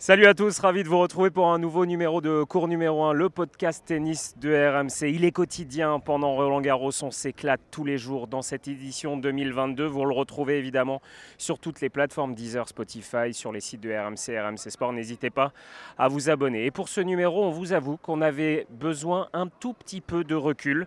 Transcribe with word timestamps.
Salut 0.00 0.26
à 0.26 0.34
tous, 0.34 0.60
ravi 0.60 0.84
de 0.84 0.88
vous 0.88 1.00
retrouver 1.00 1.28
pour 1.28 1.48
un 1.48 1.58
nouveau 1.58 1.84
numéro 1.84 2.20
de 2.20 2.44
cours 2.44 2.68
numéro 2.68 3.02
1, 3.02 3.14
le 3.14 3.28
podcast 3.28 3.82
tennis 3.84 4.38
de 4.38 4.54
RMC. 4.54 5.10
Il 5.12 5.24
est 5.24 5.32
quotidien 5.32 5.98
pendant 5.98 6.36
Roland 6.36 6.60
Garros, 6.60 6.92
on 7.02 7.10
s'éclate 7.10 7.60
tous 7.72 7.82
les 7.82 7.98
jours 7.98 8.28
dans 8.28 8.40
cette 8.40 8.68
édition 8.68 9.16
2022. 9.16 9.84
Vous 9.84 10.04
le 10.04 10.14
retrouvez 10.14 10.56
évidemment 10.56 11.02
sur 11.36 11.58
toutes 11.58 11.80
les 11.80 11.88
plateformes 11.88 12.36
Deezer, 12.36 12.68
Spotify, 12.68 13.34
sur 13.34 13.50
les 13.50 13.58
sites 13.58 13.80
de 13.80 13.90
RMC, 13.90 14.38
RMC 14.40 14.70
Sport. 14.70 14.92
N'hésitez 14.92 15.30
pas 15.30 15.52
à 15.98 16.06
vous 16.06 16.30
abonner. 16.30 16.66
Et 16.66 16.70
pour 16.70 16.88
ce 16.88 17.00
numéro, 17.00 17.44
on 17.44 17.50
vous 17.50 17.72
avoue 17.72 17.96
qu'on 17.96 18.20
avait 18.20 18.68
besoin 18.70 19.28
un 19.32 19.48
tout 19.48 19.72
petit 19.72 20.00
peu 20.00 20.22
de 20.22 20.36
recul. 20.36 20.86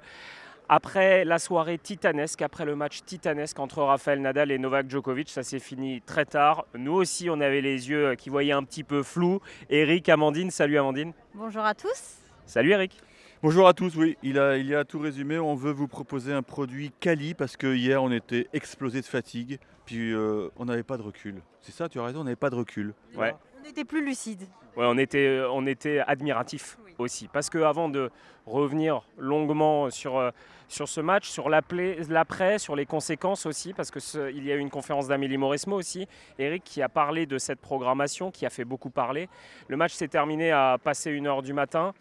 Après 0.73 1.25
la 1.25 1.37
soirée 1.37 1.77
titanesque, 1.77 2.41
après 2.41 2.63
le 2.63 2.77
match 2.77 3.01
titanesque 3.03 3.59
entre 3.59 3.83
Rafael 3.83 4.21
Nadal 4.21 4.51
et 4.51 4.57
Novak 4.57 4.89
Djokovic, 4.89 5.29
ça 5.29 5.43
s'est 5.43 5.59
fini 5.59 5.99
très 5.99 6.23
tard. 6.23 6.65
Nous 6.75 6.93
aussi, 6.93 7.29
on 7.29 7.41
avait 7.41 7.59
les 7.59 7.89
yeux 7.89 8.15
qui 8.15 8.29
voyaient 8.29 8.53
un 8.53 8.63
petit 8.63 8.85
peu 8.85 9.03
flou. 9.03 9.41
Eric, 9.69 10.07
Amandine, 10.07 10.49
salut 10.49 10.77
Amandine. 10.77 11.11
Bonjour 11.35 11.65
à 11.65 11.73
tous. 11.73 12.19
Salut 12.45 12.71
Eric. 12.71 12.97
Bonjour 13.43 13.67
à 13.67 13.73
tous, 13.73 13.97
oui, 13.97 14.17
il, 14.23 14.39
a, 14.39 14.55
il 14.55 14.67
y 14.67 14.73
a 14.73 14.85
tout 14.85 14.99
résumé. 14.99 15.39
On 15.39 15.55
veut 15.55 15.73
vous 15.73 15.89
proposer 15.89 16.31
un 16.31 16.41
produit 16.41 16.93
quali 17.01 17.33
parce 17.33 17.57
que 17.57 17.67
hier 17.75 18.01
on 18.01 18.09
était 18.09 18.47
explosé 18.53 19.01
de 19.01 19.05
fatigue, 19.05 19.59
puis 19.83 20.13
euh, 20.13 20.47
on 20.55 20.63
n'avait 20.63 20.83
pas 20.83 20.95
de 20.95 21.01
recul. 21.01 21.41
C'est 21.59 21.73
ça, 21.73 21.89
tu 21.89 21.99
as 21.99 22.03
raison, 22.05 22.21
on 22.21 22.23
n'avait 22.23 22.37
pas 22.37 22.49
de 22.49 22.55
recul. 22.55 22.93
Ouais. 23.17 23.35
On 23.61 23.69
était 23.69 23.83
plus 23.83 24.05
lucide. 24.05 24.43
Ouais, 24.77 24.85
on 24.87 24.97
était, 24.97 25.41
on 25.51 25.67
était 25.67 25.99
admiratifs 25.99 26.77
aussi. 27.01 27.27
Parce 27.27 27.49
qu'avant 27.49 27.89
de 27.89 28.09
revenir 28.45 29.01
longuement 29.17 29.89
sur, 29.89 30.17
euh, 30.17 30.31
sur 30.67 30.87
ce 30.87 31.01
match, 31.01 31.29
sur 31.29 31.49
l'après, 31.49 32.59
sur 32.59 32.75
les 32.75 32.85
conséquences 32.85 33.45
aussi, 33.45 33.73
parce 33.73 33.91
qu'il 33.91 34.43
y 34.43 34.51
a 34.51 34.55
eu 34.55 34.59
une 34.59 34.69
conférence 34.69 35.07
d'Amélie 35.07 35.37
Mauresmo 35.37 35.75
aussi, 35.75 36.07
Eric 36.39 36.63
qui 36.63 36.81
a 36.81 36.89
parlé 36.89 37.25
de 37.25 37.37
cette 37.37 37.59
programmation, 37.59 38.31
qui 38.31 38.45
a 38.45 38.49
fait 38.49 38.65
beaucoup 38.65 38.89
parler. 38.89 39.27
Le 39.67 39.77
match 39.77 39.93
s'est 39.93 40.07
terminé 40.07 40.51
à 40.51 40.77
passer 40.81 41.11
une 41.11 41.27
heure 41.27 41.41
du 41.41 41.53
matin. 41.53 41.93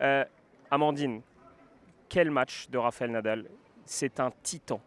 Euh, 0.00 0.24
Amandine, 0.70 1.22
quel 2.08 2.30
match 2.30 2.68
de 2.68 2.78
Rafael 2.78 3.10
Nadal? 3.10 3.44
C'est 3.84 4.20
un 4.20 4.32
titan. 4.42 4.80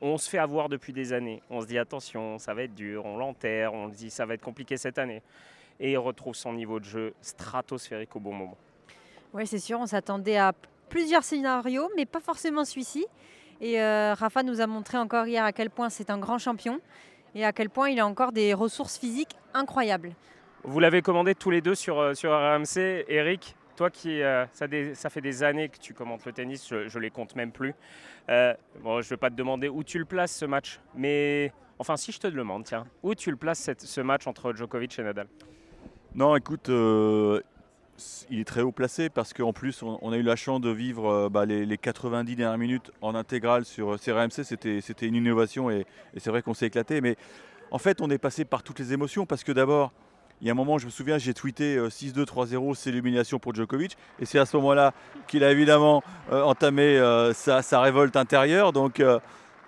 On 0.00 0.18
se 0.18 0.28
fait 0.28 0.38
avoir 0.38 0.68
depuis 0.68 0.92
des 0.92 1.12
années. 1.12 1.42
On 1.48 1.60
se 1.60 1.66
dit 1.66 1.78
attention, 1.78 2.38
ça 2.38 2.52
va 2.52 2.64
être 2.64 2.74
dur, 2.74 3.04
on 3.06 3.16
l'enterre, 3.16 3.72
on 3.72 3.88
se 3.88 3.94
dit 3.94 4.10
ça 4.10 4.26
va 4.26 4.34
être 4.34 4.42
compliqué 4.42 4.76
cette 4.76 4.98
année. 4.98 5.22
Et 5.80 5.92
il 5.92 5.98
retrouve 5.98 6.34
son 6.34 6.52
niveau 6.52 6.80
de 6.80 6.84
jeu 6.84 7.14
stratosphérique 7.20 8.14
au 8.16 8.20
bon 8.20 8.32
moment. 8.32 8.56
Oui, 9.34 9.46
c'est 9.46 9.58
sûr, 9.58 9.80
on 9.80 9.86
s'attendait 9.86 10.36
à 10.36 10.52
plusieurs 10.88 11.24
scénarios, 11.24 11.90
mais 11.96 12.06
pas 12.06 12.20
forcément 12.20 12.64
celui-ci. 12.64 13.06
Et 13.60 13.80
euh, 13.80 14.14
Rafa 14.14 14.42
nous 14.42 14.60
a 14.60 14.66
montré 14.66 14.98
encore 14.98 15.26
hier 15.26 15.44
à 15.44 15.52
quel 15.52 15.70
point 15.70 15.88
c'est 15.88 16.10
un 16.10 16.18
grand 16.18 16.38
champion 16.38 16.80
et 17.34 17.44
à 17.44 17.52
quel 17.52 17.70
point 17.70 17.88
il 17.90 18.00
a 18.00 18.06
encore 18.06 18.32
des 18.32 18.54
ressources 18.54 18.98
physiques 18.98 19.36
incroyables. 19.54 20.12
Vous 20.64 20.80
l'avez 20.80 21.02
commandé 21.02 21.34
tous 21.34 21.50
les 21.50 21.60
deux 21.60 21.74
sur, 21.74 21.98
euh, 21.98 22.14
sur 22.14 22.32
RMC. 22.32 23.04
Eric, 23.08 23.56
toi 23.76 23.90
qui, 23.90 24.22
euh, 24.22 24.46
ça, 24.52 24.66
ça, 24.94 25.10
fait 25.10 25.20
des 25.20 25.42
années 25.42 25.68
que 25.68 25.78
tu 25.78 25.94
commentes 25.94 26.24
le 26.24 26.32
tennis, 26.32 26.68
je, 26.68 26.96
ne 26.96 27.02
les 27.02 27.10
compte 27.10 27.36
même 27.36 27.52
plus. 27.52 27.74
bon, 28.28 29.00
je 29.00 29.06
ne 29.06 29.10
vais 29.10 29.16
pas 29.16 29.30
te 29.30 29.36
demander 29.36 29.68
où 29.68 29.84
tu 29.84 29.98
le 29.98 30.04
places 30.04 30.34
ce 30.34 30.44
match, 30.44 30.80
mais 30.94 31.52
enfin 31.78 31.96
si 31.96 32.10
je 32.12 32.18
te 32.18 32.26
le 32.26 32.34
demande, 32.34 32.64
tiens, 32.64 32.86
où 33.02 33.14
tu 33.14 33.30
le 33.30 33.36
places 33.36 33.70
ce 33.78 34.00
match 34.00 34.26
entre 34.26 34.52
Djokovic 34.54 34.98
et 34.98 35.02
Nadal? 35.02 35.28
Non, 36.14 36.34
écoute, 36.36 36.70
il 38.30 38.40
est 38.40 38.44
très 38.44 38.62
haut 38.62 38.72
placé 38.72 39.08
parce 39.08 39.32
qu'en 39.32 39.52
plus, 39.52 39.82
on, 39.82 40.12
a 40.12 40.16
eu 40.16 40.22
la 40.22 40.36
chance 40.36 40.60
de 40.60 40.70
vivre 40.70 41.08
euh, 41.08 41.28
bah, 41.28 41.44
les, 41.44 41.78
90 41.78 42.36
dernières 42.36 42.58
minutes 42.58 42.90
en 43.00 43.14
intégrale 43.14 43.64
sur 43.64 43.94
euh, 43.94 43.98
CRMC. 43.98 44.44
C'était 44.44 45.06
une 45.06 45.14
innovation 45.14 45.70
et, 45.70 45.86
c'est 46.16 46.30
vrai 46.30 46.42
qu'on 46.42 46.54
s'est 46.54 46.66
éclaté. 46.66 47.00
Mais 47.00 47.16
en 47.70 47.78
fait, 47.78 48.00
on 48.00 48.10
est 48.10 48.18
passé 48.18 48.44
par 48.44 48.62
toutes 48.62 48.78
les 48.78 48.92
émotions 48.92 49.26
parce 49.26 49.44
que 49.44 49.52
d'abord, 49.52 49.92
il 50.40 50.46
y 50.46 50.50
a 50.50 50.52
un 50.52 50.56
moment, 50.56 50.76
je 50.76 50.86
me 50.86 50.90
souviens, 50.90 51.16
j'ai 51.16 51.32
tweeté 51.32 51.78
6-2-3-0, 51.78 52.70
euh, 52.70 52.74
c'est 52.74 52.90
l'élimination 52.90 53.38
pour 53.38 53.54
Djokovic. 53.54 53.96
Et 54.18 54.26
c'est 54.26 54.38
à 54.38 54.44
ce 54.44 54.56
moment-là 54.58 54.92
qu'il 55.28 55.44
a 55.44 55.50
évidemment 55.50 56.02
entamé 56.30 57.00
sa, 57.32 57.80
révolte 57.80 58.16
intérieure. 58.16 58.72
Donc 58.72 59.02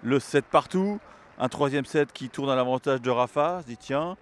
le 0.03 0.21
7 0.21 0.45
partout, 0.45 1.01
un 1.39 1.49
troisième 1.49 1.87
set 1.87 2.13
qui 2.13 2.29
tourne 2.29 2.51
à 2.51 2.57
l'avantage 2.57 3.01
de 3.01 3.11
Rafa. 3.11 3.61
Se 3.63 3.67
dit 3.67 3.79
tiens, 3.79 4.17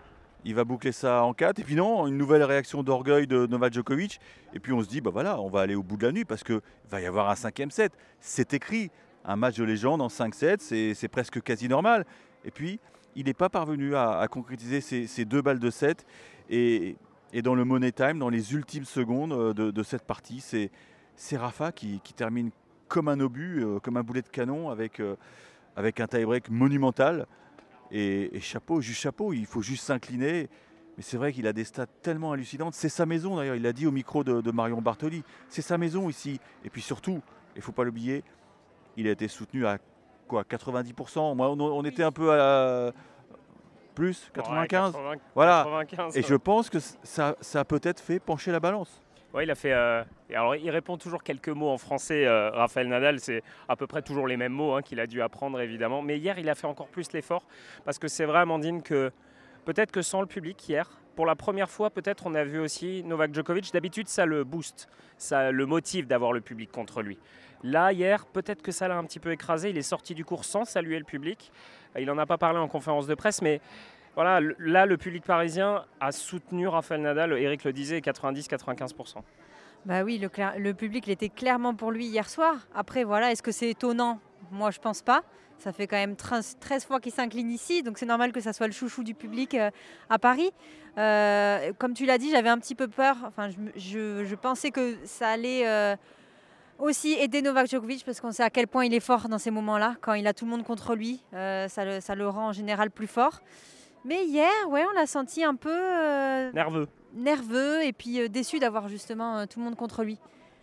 il 0.45 0.55
va 0.55 0.65
boucler 0.65 0.93
ça 0.93 1.25
en 1.25 1.33
4. 1.33 1.59
Et 1.59 1.65
puis 1.65 1.75
non, 1.75 2.07
une 2.07 2.17
nouvelle 2.17 2.43
réaction 2.43 2.83
d'orgueil 2.83 3.27
de 3.27 3.47
Novak 3.47 3.73
Djokovic. 3.73 4.21
Et 4.55 4.61
puis 4.61 4.73
on 4.73 4.83
se 4.83 4.89
dit, 4.89 5.01
bah 5.01 5.11
voilà, 5.13 5.41
on 5.41 5.49
va 5.49 5.61
aller 5.61 5.75
au 5.75 5.83
bout 5.83 5.97
de 5.97 6.07
la 6.07 6.13
nuit 6.13 6.25
parce 6.25 6.45
qu'il 6.45 6.61
va 6.91 7.01
y 7.01 7.07
avoir 7.07 7.31
un 7.31 7.35
cinquième 7.35 7.71
set. 7.71 7.93
C'est 8.21 8.55
écrit. 8.55 8.91
Un 9.29 9.35
match 9.35 9.57
de 9.57 9.65
légende 9.65 10.01
en 10.03 10.09
5 10.09 10.35
sets, 10.37 10.93
c'est 10.95 11.09
presque 11.09 11.43
quasi 11.43 11.69
normal. 11.69 12.07
Et 12.45 12.53
puis, 12.53 12.79
il 13.17 13.27
n'est 13.27 13.35
pas 13.35 13.49
parvenu 13.49 13.97
à, 13.97 14.25
concrétiser 14.31 14.81
ces, 14.81 15.25
deux 15.25 15.43
balles 15.43 15.59
de 15.59 15.71
7. 15.71 16.07
Et, 16.49 16.97
dans 17.43 17.57
le 17.57 17.65
money 17.65 17.91
time, 17.91 18.19
dans 18.19 18.29
les 18.29 18.55
ultimes 18.55 18.85
secondes 18.85 19.33
euh, 19.33 19.53
de, 19.53 19.83
cette 19.83 20.05
partie, 20.05 20.41
c'est 20.41 21.37
Rafa 21.37 21.73
qui, 21.73 22.01
termine 22.15 22.51
comme 22.87 23.09
un 23.09 23.19
obus, 23.19 23.65
euh, 23.65 23.81
comme 23.81 23.97
un 23.97 24.03
boulet 24.03 24.23
de 24.23 24.29
canon 24.29 24.71
avec, 24.71 25.01
euh, 25.01 25.17
avec 25.75 25.99
un 25.99 26.07
tie-break 26.07 26.49
monumental. 26.49 27.27
Et, 27.91 28.41
chapeau, 28.41 28.81
juste 28.81 29.01
chapeau, 29.01 29.33
il 29.33 29.47
faut 29.47 29.63
juste 29.63 29.85
s'incliner. 29.85 30.49
Mais 30.97 31.03
c'est 31.03 31.17
vrai 31.17 31.33
qu'il 31.33 31.47
a 31.47 31.53
des 31.53 31.65
stats 31.65 31.87
tellement 32.03 32.33
hallucinantes. 32.33 32.75
C'est 32.75 32.89
sa 32.89 33.07
maison 33.07 33.37
d'ailleurs, 33.37 33.57
il 33.57 33.63
l'a 33.63 33.73
dit 33.73 33.87
au 33.87 33.93
micro 33.93 34.25
de, 34.25 34.51
Marion 34.51 34.81
Bartoli. 34.81 35.23
C'est 35.49 35.63
sa 35.63 35.79
maison 35.79 36.09
ici. 36.09 36.41
Et 36.65 36.71
puis 36.71 36.83
surtout, 36.83 37.21
il 37.55 37.59
ne 37.59 37.63
faut 37.63 37.73
pas 37.73 37.85
l'oublier, 37.85 38.25
il 38.97 39.07
a 39.07 39.11
été 39.11 39.29
soutenu 39.29 39.67
à 39.67 39.79
quoi 40.27 40.43
90% 40.43 41.37
Moi, 41.37 41.51
on, 41.51 41.85
était 41.85 42.03
un 42.03 42.13
peu 42.13 42.33
à 42.33 42.93
plus 43.95 44.31
95 44.35 44.95
Voilà. 45.35 45.67
et 46.15 46.23
je 46.23 46.35
pense 46.35 46.69
que 46.69 46.79
ça, 46.79 47.37
ça 47.41 47.61
a 47.61 47.65
peut-être 47.65 48.01
fait 48.01 48.19
pencher 48.19 48.53
la 48.53 48.61
balance 48.61 49.03
il 49.43 49.51
a 49.51 49.55
fait. 49.55 49.73
Euh, 49.73 50.03
alors, 50.31 50.57
il 50.57 50.71
répond 50.71 50.97
toujours 50.97 51.23
quelques 51.23 51.49
mots 51.49 51.71
en 51.71 51.79
français. 51.79 52.27
Euh, 52.27 52.51
Raphaël 52.51 52.89
Nadal, 52.89 53.21
c'est 53.21 53.43
à 53.69 53.77
peu 53.77 53.87
près 53.87 54.03
toujours 54.03 54.27
les 54.27 54.37
mêmes 54.37 54.53
mots 54.53 54.75
hein, 54.75 54.83
qu'il 54.83 55.01
a 55.01 55.07
dû 55.07 55.23
apprendre 55.23 55.61
évidemment. 55.61 56.03
Mais 56.03 56.19
hier, 56.19 56.39
il 56.39 56.49
a 56.49 56.55
fait 56.55 56.67
encore 56.67 56.89
plus 56.89 57.13
l'effort 57.13 57.45
parce 57.85 57.99
que 57.99 58.09
c'est 58.09 58.25
vrai, 58.25 58.41
Amandine, 58.41 58.83
que 58.83 59.11
peut-être 59.65 59.93
que 59.93 60.03
sans 60.03 60.21
le 60.21 60.27
public 60.27 60.69
hier, 60.69 60.89
pour 61.17 61.27
la 61.27 61.35
première 61.35 61.71
fois, 61.71 61.91
peut-être 61.91 62.27
on 62.27 62.35
a 62.35 62.45
vu 62.45 62.59
aussi 62.59 63.03
Novak 63.05 63.35
Djokovic. 63.35 63.73
D'habitude, 63.73 64.09
ça 64.09 64.27
le 64.27 64.45
booste, 64.45 64.89
ça 65.17 65.51
le 65.51 65.67
motive 65.67 66.07
d'avoir 66.07 66.33
le 66.33 66.41
public 66.41 66.71
contre 66.71 67.03
lui. 67.03 67.19
Là, 67.63 67.93
hier, 67.93 68.27
peut-être 68.27 68.63
que 68.63 68.71
ça 68.71 68.87
l'a 68.87 68.97
un 68.97 69.05
petit 69.05 69.19
peu 69.19 69.33
écrasé. 69.33 69.71
Il 69.71 69.79
est 69.79 69.83
sorti 69.83 70.15
du 70.15 70.25
cours 70.25 70.45
sans 70.45 70.65
saluer 70.65 70.99
le 70.99 71.05
public. 71.05 71.51
Il 71.99 72.07
n'en 72.07 72.19
a 72.19 72.27
pas 72.27 72.37
parlé 72.37 72.59
en 72.59 72.69
conférence 72.69 73.07
de 73.07 73.15
presse, 73.15 73.41
mais 73.41 73.61
voilà, 74.17 74.41
là, 74.59 74.87
le 74.87 74.97
public 74.97 75.25
parisien 75.25 75.85
a 76.01 76.11
soutenu 76.11 76.67
Rafael 76.67 77.03
Nadal, 77.03 77.35
Eric 77.35 77.65
le 77.65 77.73
disait, 77.75 78.01
90-95%. 78.01 79.19
Bah 79.85 80.03
oui, 80.03 80.19
le, 80.19 80.73
public 80.73 81.07
l'était 81.07 81.29
clairement 81.29 81.75
pour 81.75 81.93
lui 81.93 82.07
hier 82.07 82.29
soir. 82.29 82.67
Après, 82.75 83.05
voilà, 83.05 83.31
est-ce 83.31 83.43
que 83.43 83.53
c'est 83.53 83.71
étonnant? 83.71 84.19
Moi, 84.51 84.71
je 84.71 84.81
pense 84.81 85.03
pas. 85.03 85.23
Ça 85.59 85.73
fait 85.73 85.87
quand 85.87 85.97
même 85.97 86.17
13, 86.17 86.57
fois 86.87 86.99
qu'il 86.99 87.13
s'incline 87.13 87.51
ici, 87.51 87.83
donc 87.83 87.99
c'est 87.99 88.07
normal 88.07 88.33
que 88.33 88.41
ça 88.41 88.53
soit 88.53 88.67
le 88.67 88.73
chouchou 88.73 89.05
du 89.05 89.15
public 89.15 89.55
euh, 89.55 89.71
à 90.11 90.19
Paris. 90.19 90.51
Euh, 90.99 91.73
comme 91.79 91.93
tu 91.93 92.07
l'as 92.07 92.19
dit, 92.19 92.31
j'avais 92.31 92.49
un 92.49 92.59
petit 92.59 92.75
peu 92.75 92.89
peur. 92.89 93.17
Enfin, 93.27 93.51
je, 93.77 94.35
pensais 94.35 94.71
que 94.71 94.97
ça 95.05 95.29
allait 95.29 95.69
euh, 95.69 95.95
aussi 96.79 97.13
aider 97.13 97.43
Novak 97.43 97.69
Djokovic 97.69 98.05
parce 98.05 98.21
qu'on 98.21 98.33
sait 98.33 98.43
à 98.43 98.51
quel 98.51 98.67
point 98.67 98.87
il 98.87 98.95
est 98.95 99.01
fort 99.01 99.29
dans 99.29 99.39
ces 99.39 99.51
moments-là. 99.51 99.97
Quand 100.01 100.15
il 100.15 100.27
a 100.27 100.33
tout 100.33 100.47
le 100.47 100.51
monde 100.51 100.65
contre 100.65 100.95
lui, 100.95 101.23
ça, 101.33 101.85
le, 101.85 102.29
rend 102.29 102.49
en 102.49 102.53
général 102.53 102.91
plus 102.91 103.07
fort. 103.07 103.41
Mais 104.07 104.25
hier, 104.25 104.53
ouais, 104.69 104.85
on 104.89 104.95
l'a 104.95 105.07
senti 105.07 105.43
un 105.43 105.57
peu 105.57 105.69
euh, 105.69 106.53
nerveux. 106.53 106.87
Nerveux 107.15 107.83
et 107.85 107.93
puis 107.93 108.21
euh, 108.21 108.29
déçu 108.29 108.61
d'avoir 108.61 108.89
justement 108.89 109.39
euh, 109.39 109.47
tout 109.47 109.59
le 109.59 109.65
monde 109.65 109.75
contre 109.75 110.05
lui. 110.05 110.17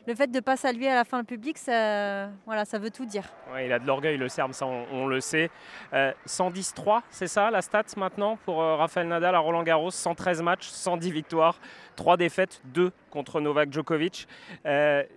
Le 0.08 0.16
fait 0.16 0.28
de 0.28 0.36
ne 0.36 0.40
pas 0.40 0.56
saluer 0.56 0.88
à 0.88 0.96
la 0.96 1.04
fin 1.04 1.18
le 1.18 1.26
public, 1.26 1.58
ça, 1.58 2.30
voilà, 2.46 2.64
ça 2.64 2.80
veut 2.80 2.90
tout 2.90 3.06
dire. 3.06 3.26
Ouais, 3.54 3.66
il 3.66 3.74
a 3.74 3.80
de 3.80 3.88
l'orgueil, 3.88 4.16
le 4.16 4.30
Serbe, 4.30 4.54
ça 4.54 4.66
on, 4.66 5.08
le 5.08 5.22
sait. 5.22 5.50
110-3, 5.94 7.02
c'est 7.09 7.28
ça 7.28 7.50
la 7.52 7.62
stat 7.62 7.84
maintenant 7.96 8.38
pour 8.44 8.58
Rafael 8.58 9.08
Nadal 9.08 9.34
à 9.34 9.40
Roland 9.40 9.64
Garros? 9.64 9.92
113 9.92 10.42
matchs, 10.42 10.68
110 10.68 11.10
victoires, 11.10 11.58
3 11.96 12.18
défaites, 12.18 12.62
2 12.66 12.92
contre 13.12 13.40
Novak 13.40 13.72
Djokovic. 13.72 14.28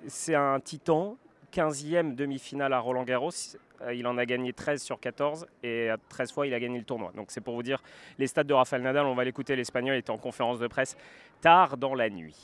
c'est 0.07 0.37
un 0.37 0.61
titan, 0.61 1.17
15e 1.53 2.15
demi-finale 2.15 2.73
à 2.73 2.79
Roland 2.79 3.03
Garros. 3.03 3.33
Euh, 3.83 3.95
il 3.95 4.07
en 4.07 4.17
a 4.19 4.27
gagné 4.27 4.53
13 4.53 4.83
sur 4.83 4.99
14 4.99 5.47
et 5.63 5.91
13 6.09 6.33
fois 6.33 6.47
il 6.47 6.55
a 6.55 6.61
gagné 6.61 6.79
le 6.79 6.85
tournoi. 6.85 7.13
Donc 7.15 7.27
c'est 7.31 7.41
pour 7.41 7.55
vous 7.55 7.63
dire 7.63 7.83
les 8.19 8.27
stats 8.27 8.45
de 8.45 8.55
Rafael 8.55 8.83
Nadal. 8.83 9.07
On 9.07 9.15
va 9.15 9.25
l'écouter. 9.25 9.57
L'Espagnol 9.57 9.97
était 9.97 10.11
en 10.11 10.19
conférence 10.19 10.59
de 10.59 10.67
presse 10.67 10.97
tard 11.41 11.77
dans 11.77 11.95
la 11.95 12.11
nuit. 12.11 12.37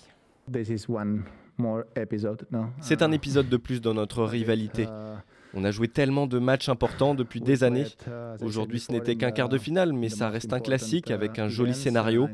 C'est 2.81 3.03
un 3.03 3.13
épisode 3.13 3.49
de 3.49 3.57
plus 3.57 3.81
dans 3.81 3.95
notre 3.95 4.25
rivalité. 4.25 4.85
Uh, 4.85 5.19
On 5.55 5.65
a 5.65 5.71
joué 5.71 5.89
tellement 5.89 6.27
de 6.27 6.39
matchs 6.39 6.69
importants 6.69 7.15
depuis 7.15 7.41
des 7.41 7.63
années. 7.63 7.87
Uh, 8.07 8.45
Aujourd'hui, 8.45 8.81
ce 8.81 8.91
n'était 8.91 9.17
qu'un 9.17 9.31
quart 9.31 9.49
de 9.49 9.59
finale, 9.59 9.93
mais 9.93 10.09
ça 10.09 10.31
reste 10.31 10.53
un 10.53 10.61
classique 10.61 11.11
avec 11.11 11.39
un 11.39 11.49
joli 11.49 11.75
scénario. 11.75 12.29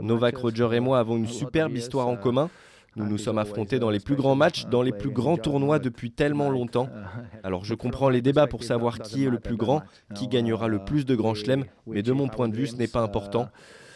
Novak, 0.00 0.36
Roger 0.36 0.68
et 0.72 0.80
moi 0.80 0.98
avons 0.98 1.16
une 1.16 1.26
superbe 1.26 1.76
histoire 1.76 2.08
en 2.08 2.14
uh, 2.14 2.20
commun. 2.20 2.50
Nous 2.96 3.06
nous 3.06 3.18
sommes 3.18 3.38
affrontés 3.38 3.78
dans 3.78 3.90
les 3.90 4.00
plus 4.00 4.14
grands 4.14 4.36
matchs, 4.36 4.66
dans 4.66 4.82
les 4.82 4.92
plus 4.92 5.10
grands 5.10 5.36
tournois 5.36 5.78
depuis 5.78 6.10
tellement 6.10 6.50
longtemps. 6.50 6.88
Alors 7.42 7.64
je 7.64 7.74
comprends 7.74 8.08
les 8.08 8.22
débats 8.22 8.46
pour 8.46 8.62
savoir 8.62 9.00
qui 9.00 9.24
est 9.24 9.30
le 9.30 9.40
plus 9.40 9.56
grand, 9.56 9.82
qui 10.14 10.28
gagnera 10.28 10.68
le 10.68 10.84
plus 10.84 11.04
de 11.04 11.14
grands 11.14 11.34
chelems, 11.34 11.64
mais 11.86 12.02
de 12.02 12.12
mon 12.12 12.28
point 12.28 12.48
de 12.48 12.54
vue, 12.56 12.66
ce 12.66 12.76
n'est 12.76 12.88
pas 12.88 13.00
important. 13.00 13.48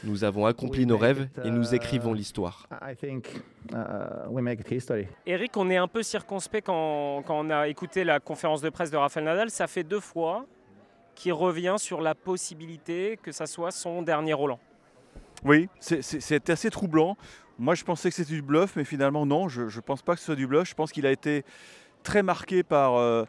Nous 0.04 0.22
avons 0.22 0.46
accompli 0.46 0.86
nos 0.86 0.96
rêves 0.96 1.28
et 1.44 1.50
nous 1.50 1.74
écrivons 1.74 2.12
l'histoire. 2.12 2.68
Eric, 5.26 5.56
on 5.56 5.70
est 5.70 5.76
un 5.76 5.88
peu 5.88 6.02
circonspect 6.02 6.66
quand, 6.66 7.22
quand, 7.26 7.46
on 7.46 7.50
a 7.50 7.66
écouté 7.66 8.04
la 8.04 8.20
conférence 8.20 8.60
de 8.60 8.70
presse 8.70 8.90
de 8.92 8.96
Rafael 8.96 9.24
Nadal. 9.24 9.50
Ça 9.50 9.66
fait 9.66 9.82
deux 9.82 10.00
fois 10.00 10.46
qu'il 11.16 11.32
revient 11.32 11.76
sur 11.78 12.00
la 12.00 12.14
possibilité 12.14 13.18
que 13.20 13.32
ça 13.32 13.46
soit 13.46 13.72
son 13.72 14.02
dernier 14.02 14.34
Roland. 14.34 14.60
Oui, 15.44 15.68
c'est 15.80 16.50
assez 16.50 16.70
troublant. 16.70 17.16
Moi, 17.58 17.74
je 17.74 17.82
pensais 17.82 18.08
que 18.08 18.14
c'était 18.14 18.34
du 18.34 18.42
bluff, 18.42 18.76
mais 18.76 18.84
finalement, 18.84 19.26
non, 19.26 19.48
je 19.48 19.62
ne 19.62 19.80
pense 19.80 20.02
pas 20.02 20.14
que 20.14 20.20
ce 20.20 20.26
soit 20.26 20.36
du 20.36 20.46
bluff. 20.46 20.68
Je 20.68 20.74
pense 20.74 20.92
qu'il 20.92 21.06
a 21.06 21.10
été 21.10 21.44
très 22.04 22.22
marqué 22.22 22.62
par, 22.62 22.94
euh, 22.94 23.24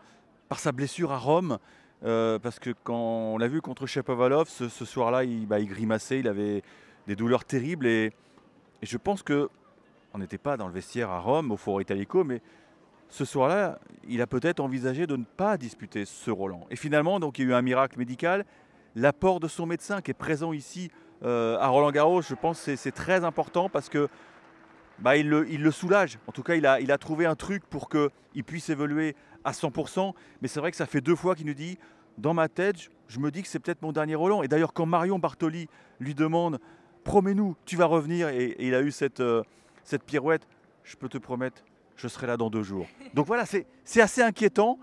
par 0.50 0.60
sa 0.60 0.72
blessure 0.72 1.12
à 1.12 1.18
Rome. 1.18 1.58
Euh, 2.06 2.40
parce 2.40 2.60
que 2.60 2.70
quand 2.84 3.34
on 3.34 3.38
l'a 3.38 3.48
vu 3.48 3.60
contre 3.60 3.88
Shapovalov, 3.88 4.48
ce, 4.48 4.70
soir-là, 4.86 5.24
il, 5.24 5.48
bah, 5.48 5.60
il, 5.60 5.68
grimaçait, 5.68 6.20
il 6.20 6.28
avait 6.28 6.62
des 7.08 7.16
douleurs 7.16 7.44
terribles. 7.44 7.88
Et, 7.88 8.14
je 8.84 8.98
pense 8.98 9.24
que 9.24 9.50
on 10.14 10.20
n'était 10.20 10.38
pas 10.38 10.58
dans 10.58 10.68
le 10.68 10.74
vestiaire 10.74 11.10
à 11.10 11.20
Rome, 11.20 11.52
au 11.52 11.58
Foro 11.58 11.82
Italico, 11.82 12.24
mais 12.24 12.42
ce 13.10 13.26
soir-là, 13.26 13.80
il 14.08 14.22
a 14.22 14.28
peut-être 14.28 14.60
envisagé 14.60 15.08
de 15.08 15.16
ne 15.16 15.24
pas 15.24 15.58
disputer 15.58 16.06
ce 16.06 16.30
Roland. 16.32 16.68
Et 16.70 16.76
finalement, 16.76 17.20
donc, 17.20 17.40
il 17.40 17.46
y 17.46 17.48
a 17.48 17.50
eu 17.50 17.54
un 17.54 17.62
miracle 17.62 17.98
médical. 17.98 18.46
L'apport 18.96 19.40
de 19.40 19.48
son 19.48 19.66
médecin 19.66 20.02
qui 20.02 20.12
est 20.12 20.16
présent 20.16 20.54
ici 20.54 20.92
à 21.24 21.68
Roland 21.68 21.92
Garros, 21.92 22.22
je 22.22 22.36
pense 22.36 22.64
que 22.64 22.76
c'est 22.76 22.92
très 22.92 23.24
important 23.24 23.70
parce 23.70 23.90
que 23.90 24.08
bah, 25.00 25.18
il, 25.18 25.30
le, 25.30 25.72
soulage. 25.72 26.20
En 26.28 26.32
tout 26.32 26.44
cas, 26.44 26.56
il 26.56 26.66
a, 26.66 26.80
il 26.80 26.92
a 26.92 26.98
trouvé 26.98 27.26
un 27.26 27.36
truc 27.36 27.64
pour 27.66 27.90
qu'il 27.90 28.44
puisse 28.44 28.70
évoluer 28.70 29.16
à 29.44 29.52
100%. 29.52 30.14
Mais 30.42 30.48
c'est 30.48 30.60
vrai 30.60 30.72
que 30.72 30.78
ça 30.78 30.86
fait 30.86 31.02
deux 31.02 31.16
fois 31.16 31.36
qu'il 31.36 31.46
nous 31.46 31.54
dit, 31.54 31.78
dans 32.18 32.34
ma 32.34 32.50
tête, 32.50 32.90
je 33.08 33.20
me 33.20 33.32
dis 33.32 33.42
que 33.42 33.48
c'est 33.48 33.60
peut-être 33.60 33.82
mon 33.82 33.92
dernier 33.92 34.16
Roland. 34.16 34.44
Et 34.44 34.48
d'ailleurs, 34.48 34.74
quand 34.74 34.86
Marion 34.86 35.20
Bartoli 35.20 35.68
lui 36.00 36.16
demande, 36.16 36.60
promets-nous, 37.04 37.56
tu 37.66 37.76
vas 37.76 37.86
revenir, 37.86 38.30
et, 38.30 38.56
il 38.60 38.76
a 38.76 38.82
eu 38.82 38.92
cette, 38.92 39.22
euh, 39.22 39.44
cette 39.84 40.04
pirouette, 40.04 40.48
je 40.84 40.96
peux 40.96 41.10
te 41.10 41.18
promettre, 41.18 41.64
je 41.96 42.08
serai 42.08 42.28
là 42.28 42.38
dans 42.38 42.50
deux 42.50 42.64
jours. 42.64 42.88
Donc 43.14 43.26
voilà, 43.26 43.46
c'est 43.46 43.66
assez 44.02 44.22
inquiétant. 44.22 44.80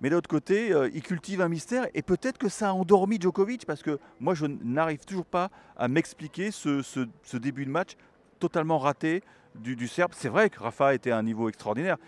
Mais 0.00 0.08
de 0.08 0.14
l'autre 0.14 0.28
côté, 0.28 0.72
euh, 0.72 0.88
il 0.94 1.02
cultive 1.02 1.40
un 1.40 1.48
mystère 1.48 1.86
et 1.94 2.02
peut-être 2.02 2.38
que 2.38 2.48
ça 2.48 2.70
a 2.70 2.72
endormi 2.72 3.20
Djokovic 3.20 3.66
parce 3.66 3.82
que 3.82 3.98
moi, 4.18 4.34
je 4.34 4.46
n'arrive 4.46 5.04
toujours 5.04 5.26
pas 5.26 5.50
à 5.76 5.88
m'expliquer 5.88 6.50
ce, 6.50 7.36
début 7.36 7.66
de 7.66 7.70
match 7.70 7.96
totalement 8.38 8.78
raté 8.78 9.22
du, 9.54 9.88
Serbe. 9.88 10.12
C'est 10.14 10.28
vrai 10.28 10.48
que 10.48 10.60
Rafa 10.60 10.94
était 10.94 11.10
à 11.10 11.18
un 11.18 11.22
niveau 11.22 11.48
extraordinaire, 11.48 11.98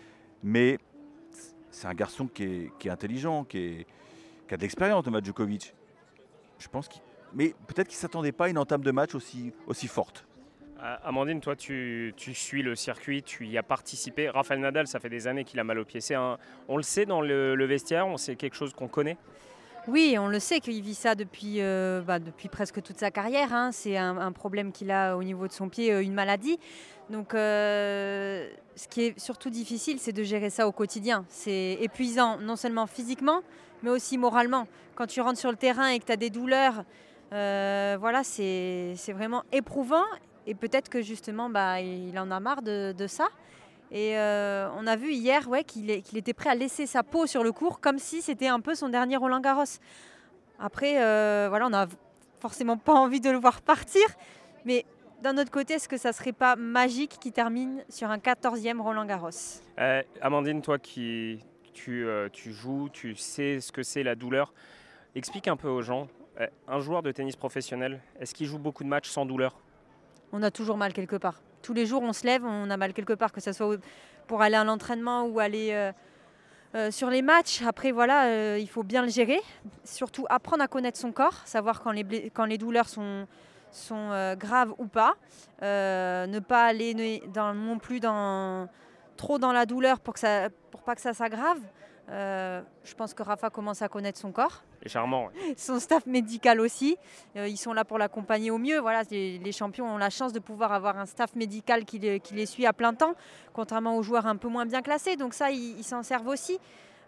mais 0.42 0.78
c'est 1.70 1.86
un 1.86 1.94
garçon 1.94 2.26
qui 2.26 2.70
est, 2.84 2.88
intelligent, 2.88 3.44
qui, 3.44 3.84
a 4.50 4.56
de 4.56 4.62
l'expérience, 4.62 5.04
Thomas 5.04 5.20
Djokovic. 5.22 5.74
Je 6.58 6.68
pense 6.68 6.88
qu'il. 6.88 7.02
Mais 7.34 7.54
peut-être 7.66 7.88
qu'il 7.88 7.96
ne 7.96 8.00
s'attendait 8.00 8.32
pas 8.32 8.44
à 8.44 8.48
une 8.48 8.58
entame 8.58 8.82
de 8.82 8.90
match 8.90 9.14
aussi 9.14 9.88
forte. 9.88 10.26
Euh, 10.82 10.96
Amandine, 11.04 11.40
toi, 11.40 11.54
tu, 11.54 12.12
suis 12.16 12.62
le 12.62 12.74
circuit, 12.74 13.22
tu 13.22 13.46
y 13.46 13.56
as 13.56 13.62
participé. 13.62 14.28
Rafael 14.28 14.58
Nadal, 14.58 14.88
ça 14.88 14.98
fait 14.98 15.08
des 15.08 15.28
années 15.28 15.44
qu'il 15.44 15.60
a 15.60 15.64
mal 15.64 15.78
au 15.78 15.84
pied. 15.84 16.00
on 16.68 16.76
le 16.76 16.82
sait 16.82 17.06
dans 17.06 17.20
le, 17.20 17.64
vestiaire, 17.66 18.06
c'est 18.16 18.34
quelque 18.34 18.56
chose 18.56 18.72
qu'on 18.72 18.88
connaît? 18.88 19.16
Oui, 19.88 20.16
on 20.18 20.28
le 20.28 20.38
sait 20.38 20.60
qu'il 20.60 20.80
vit 20.80 20.94
ça 20.94 21.14
depuis, 21.14 21.60
euh, 21.60 22.02
bah, 22.02 22.18
depuis 22.18 22.48
presque 22.48 22.82
toute 22.82 22.98
sa 22.98 23.10
carrière. 23.10 23.52
Hein. 23.52 23.70
C'est 23.72 23.96
un, 23.96 24.32
problème 24.32 24.72
qu'il 24.72 24.90
a 24.90 25.16
au 25.16 25.22
niveau 25.22 25.46
de 25.46 25.52
son 25.52 25.68
pied, 25.68 25.92
euh, 25.92 26.02
une 26.02 26.14
maladie. 26.14 26.58
Donc, 27.10 27.30
ce 27.32 28.88
qui 28.88 29.02
est 29.02 29.18
surtout 29.18 29.50
difficile, 29.50 29.98
c'est 29.98 30.12
de 30.12 30.22
gérer 30.22 30.50
ça 30.50 30.66
au 30.66 30.72
quotidien. 30.72 31.24
C'est 31.28 31.78
épuisant, 31.80 32.38
non 32.38 32.56
seulement 32.56 32.86
physiquement, 32.86 33.42
mais 33.82 33.90
aussi 33.90 34.18
moralement. 34.18 34.66
Quand 34.94 35.06
tu 35.06 35.20
rentres 35.20 35.38
sur 35.38 35.50
le 35.50 35.56
terrain 35.56 35.88
et 35.88 35.98
que 35.98 36.06
tu 36.06 36.12
as 36.12 36.16
des 36.16 36.30
douleurs, 36.30 36.84
voilà, 37.30 38.22
c'est 38.24 38.94
vraiment 39.12 39.42
éprouvant 39.52 40.04
et 40.46 40.54
peut-être 40.54 40.88
que 40.88 41.02
justement, 41.02 41.48
bah, 41.48 41.80
il 41.80 42.18
en 42.18 42.30
a 42.30 42.40
marre 42.40 42.62
de, 42.62 43.06
ça. 43.06 43.28
Et 43.90 44.18
euh, 44.18 44.68
on 44.76 44.86
a 44.86 44.96
vu 44.96 45.12
hier 45.12 45.48
ouais, 45.48 45.64
qu'il 45.64 45.90
était 45.90 46.32
prêt 46.32 46.50
à 46.50 46.54
laisser 46.54 46.86
sa 46.86 47.02
peau 47.02 47.26
sur 47.26 47.44
le 47.44 47.52
cours 47.52 47.80
comme 47.80 47.98
si 47.98 48.22
c'était 48.22 48.48
un 48.48 48.60
peu 48.60 48.74
son 48.74 48.88
dernier 48.88 49.16
Roland 49.16 49.40
Garros. 49.40 49.64
Après, 50.58 51.02
euh, 51.02 51.46
voilà, 51.48 51.66
on 51.66 51.70
n'a 51.70 51.86
forcément 52.40 52.76
pas 52.76 52.94
envie 52.94 53.20
de 53.20 53.30
le 53.30 53.38
voir 53.38 53.60
partir. 53.60 54.02
Mais 54.64 54.84
d'un 55.22 55.36
autre 55.36 55.50
côté, 55.50 55.74
est-ce 55.74 55.88
que 55.88 55.98
ça 55.98 56.12
serait 56.12 56.32
pas 56.32 56.56
magique 56.56 57.18
qu'il 57.20 57.32
termine 57.32 57.84
sur 57.88 58.10
un 58.10 58.18
14e 58.18 58.80
Roland 58.80 59.04
Garros? 59.04 59.30
Euh, 59.78 60.02
Amandine, 60.20 60.62
toi 60.62 60.78
qui 60.78 61.40
tu, 61.72 62.06
tu, 62.32 62.52
joues, 62.52 62.88
tu 62.92 63.14
sais 63.14 63.60
ce 63.60 63.72
que 63.72 63.82
c'est 63.82 64.02
la 64.02 64.14
douleur, 64.14 64.52
explique 65.14 65.48
un 65.48 65.56
peu 65.56 65.68
aux 65.68 65.82
gens. 65.82 66.08
Un 66.66 66.80
joueur 66.80 67.02
de 67.02 67.12
tennis 67.12 67.36
professionnel, 67.36 68.00
est-ce 68.18 68.34
qu'il 68.34 68.46
joue 68.46 68.58
beaucoup 68.58 68.84
de 68.84 68.88
matchs 68.88 69.08
sans 69.08 69.26
douleur? 69.26 69.54
On 70.32 70.42
a 70.42 70.50
toujours 70.50 70.76
mal 70.76 70.92
quelque 70.92 71.16
part. 71.16 71.40
Tous 71.62 71.74
les 71.74 71.86
jours, 71.86 72.02
on 72.02 72.12
se 72.12 72.26
lève, 72.26 72.44
on 72.44 72.70
a 72.70 72.76
mal 72.76 72.92
quelque 72.92 73.12
part, 73.12 73.32
que 73.32 73.40
ce 73.40 73.52
soit 73.52 73.76
pour 74.26 74.42
aller 74.42 74.56
à 74.56 74.64
l'entraînement 74.64 75.24
ou 75.24 75.38
aller 75.38 75.70
euh, 75.72 75.92
euh, 76.74 76.90
sur 76.90 77.10
les 77.10 77.22
matchs. 77.22 77.62
Après, 77.62 77.92
voilà, 77.92 78.24
euh, 78.24 78.58
il 78.58 78.68
faut 78.68 78.82
bien 78.82 79.02
le 79.02 79.08
gérer. 79.08 79.40
Surtout 79.84 80.26
apprendre 80.28 80.62
à 80.62 80.68
connaître 80.68 80.98
son 80.98 81.12
corps, 81.12 81.42
savoir 81.44 81.82
quand 81.82 81.92
les, 81.92 82.58
douleurs 82.58 82.88
sont, 82.88 83.26
graves 84.36 84.74
ou 84.78 84.86
pas. 84.86 85.14
ne 85.60 86.38
pas 86.40 86.64
aller 86.64 87.22
non 87.34 87.78
plus 87.78 88.00
trop 88.00 89.38
dans 89.38 89.52
la 89.52 89.66
douleur 89.66 90.00
pour, 90.00 90.14
que 90.14 90.48
pour 90.70 90.82
pas 90.82 90.94
que 90.94 91.00
ça 91.00 91.12
s'aggrave. 91.12 91.60
Euh, 92.08 92.60
je 92.84 92.94
pense 92.94 93.14
que 93.14 93.22
Rafa 93.22 93.48
commence 93.50 93.80
à 93.82 93.88
connaître 93.88 94.18
son 94.18 94.32
corps. 94.32 94.62
Et 94.82 94.88
charmant. 94.88 95.30
Son 95.56 95.78
staff 95.78 96.04
médical 96.06 96.60
aussi. 96.60 96.96
Euh, 97.36 97.46
ils 97.46 97.56
sont 97.56 97.72
là 97.72 97.84
pour 97.84 97.98
l'accompagner 97.98 98.50
au 98.50 98.58
mieux. 98.58 98.78
Voilà, 98.80 99.02
les, 99.10 99.52
champions 99.52 99.86
ont 99.86 99.98
la 99.98 100.10
chance 100.10 100.32
de 100.32 100.40
pouvoir 100.40 100.72
avoir 100.72 100.98
un 100.98 101.06
staff 101.06 101.36
médical 101.36 101.84
qui 101.84 101.98
les, 101.98 102.46
suit 102.46 102.66
à 102.66 102.72
plein 102.72 102.92
temps, 102.92 103.14
contrairement 103.52 103.96
aux 103.96 104.02
joueurs 104.02 104.26
un 104.26 104.36
peu 104.36 104.48
moins 104.48 104.66
bien 104.66 104.82
classés. 104.82 105.16
Donc 105.16 105.34
ça, 105.34 105.50
ils 105.50 105.84
s'en 105.84 106.02
servent 106.02 106.28
aussi. 106.28 106.58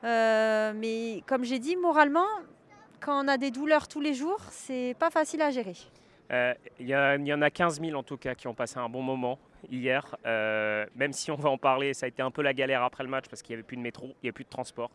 Euh, 0.05 0.73
mais 0.77 1.23
comme 1.27 1.45
j'ai 1.45 1.59
dit, 1.59 1.77
moralement, 1.77 2.27
quand 3.01 3.25
on 3.25 3.29
a 3.29 3.37
des 3.37 3.51
douleurs 3.51 3.89
tous 3.89 4.01
les 4.01 4.15
jours, 4.15 4.41
c'est 4.51 4.95
pas 4.99 5.11
facile 5.11 5.43
à 5.43 5.51
gérer. 5.51 5.77
Il 6.31 6.87
y, 6.87 6.91
y, 6.91 7.35
en 7.35 7.43
a 7.43 7.51
15 7.51 7.81
000 7.81 7.99
en 7.99 8.03
tout 8.03 8.17
cas 8.17 8.35
qui 8.35 8.47
ont 8.49 8.55
passé 8.55 8.79
un 8.79 8.89
bon 8.89 9.03
moment 9.03 9.39
hier. 9.71 10.17
Euh, 10.27 10.87
même 10.95 11.13
si 11.13 11.31
on 11.31 11.37
va 11.37 11.51
en 11.51 11.59
parler, 11.59 11.95
ça 11.95 12.07
a 12.07 12.09
été 12.09 12.23
un 12.23 12.31
peu 12.31 12.43
la 12.43 12.55
galère 12.55 12.83
après 12.83 13.05
le 13.05 13.11
match 13.11 13.27
parce 13.29 13.43
qu'il 13.43 13.55
n'y 13.55 13.61
avait 13.61 13.67
plus 13.67 13.77
de 13.77 13.83
métro, 13.83 14.07
il 14.07 14.25
n'y 14.25 14.29
avait 14.29 14.33
plus 14.33 14.45
de 14.45 14.51
transport. 14.51 14.91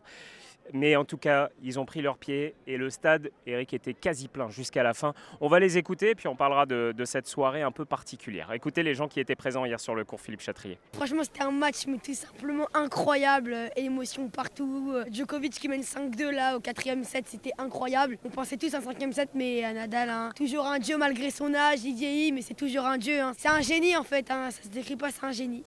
Mais 0.72 0.96
en 0.96 1.04
tout 1.04 1.16
cas, 1.16 1.50
ils 1.62 1.78
ont 1.78 1.84
pris 1.84 2.00
leur 2.00 2.16
pied 2.16 2.54
et 2.66 2.76
le 2.76 2.90
stade, 2.90 3.30
Eric, 3.46 3.74
était 3.74 3.94
quasi 3.94 4.28
plein 4.28 4.48
jusqu'à 4.48 4.82
la 4.82 4.94
fin. 4.94 5.14
On 5.40 5.48
va 5.48 5.58
les 5.58 5.78
écouter 5.78 6.10
et 6.10 6.14
puis 6.14 6.28
on 6.28 6.36
parlera 6.36 6.66
de, 6.66 6.94
cette 7.04 7.26
soirée 7.26 7.62
un 7.62 7.72
peu 7.72 7.84
particulière. 7.84 8.52
Écoutez 8.52 8.82
les 8.82 8.94
gens 8.94 9.08
qui 9.08 9.20
étaient 9.20 9.34
présents 9.34 9.64
hier 9.64 9.80
sur 9.80 9.94
le 9.94 10.04
cours 10.04 10.20
Philippe 10.20 10.42
Chatrier. 10.42 10.78
Franchement, 10.92 11.24
c'était 11.24 11.42
un 11.42 11.50
match 11.50 11.86
mais 11.86 11.98
tout 11.98 12.14
simplement 12.14 12.68
incroyable. 12.74 13.56
Émotion 13.76 14.28
partout. 14.28 14.94
Djokovic 15.10 15.54
qui 15.54 15.68
mène 15.68 15.82
5-2 15.82 16.30
là 16.30 16.56
au 16.56 16.60
quatrième 16.60 17.04
set, 17.04 17.26
c'était 17.26 17.52
incroyable. 17.58 18.18
On 18.24 18.30
pensait 18.30 18.56
tous 18.56 18.72
à 18.74 18.78
un 18.78 18.80
cinquième 18.80 19.12
set, 19.12 19.30
mais 19.34 19.64
à 19.64 19.72
Nadal, 19.72 20.08
hein. 20.08 20.30
toujours 20.36 20.66
un 20.66 20.78
dieu 20.78 20.96
malgré 20.96 21.30
son 21.30 21.54
âge, 21.54 21.84
il 21.84 21.94
vieillit, 21.94 22.32
mais 22.32 22.42
c'est 22.42 22.54
toujours 22.54 22.84
un 22.84 22.98
dieu. 22.98 23.20
Hein. 23.20 23.32
C'est 23.36 23.48
un 23.48 23.60
génie 23.60 23.96
en 23.96 24.04
fait, 24.04 24.30
hein. 24.30 24.50
ça 24.50 24.62
se 24.62 24.68
décrit 24.68 24.96
pas, 24.96 25.10
c'est 25.10 25.24
un 25.24 25.32
génie. 25.32 25.64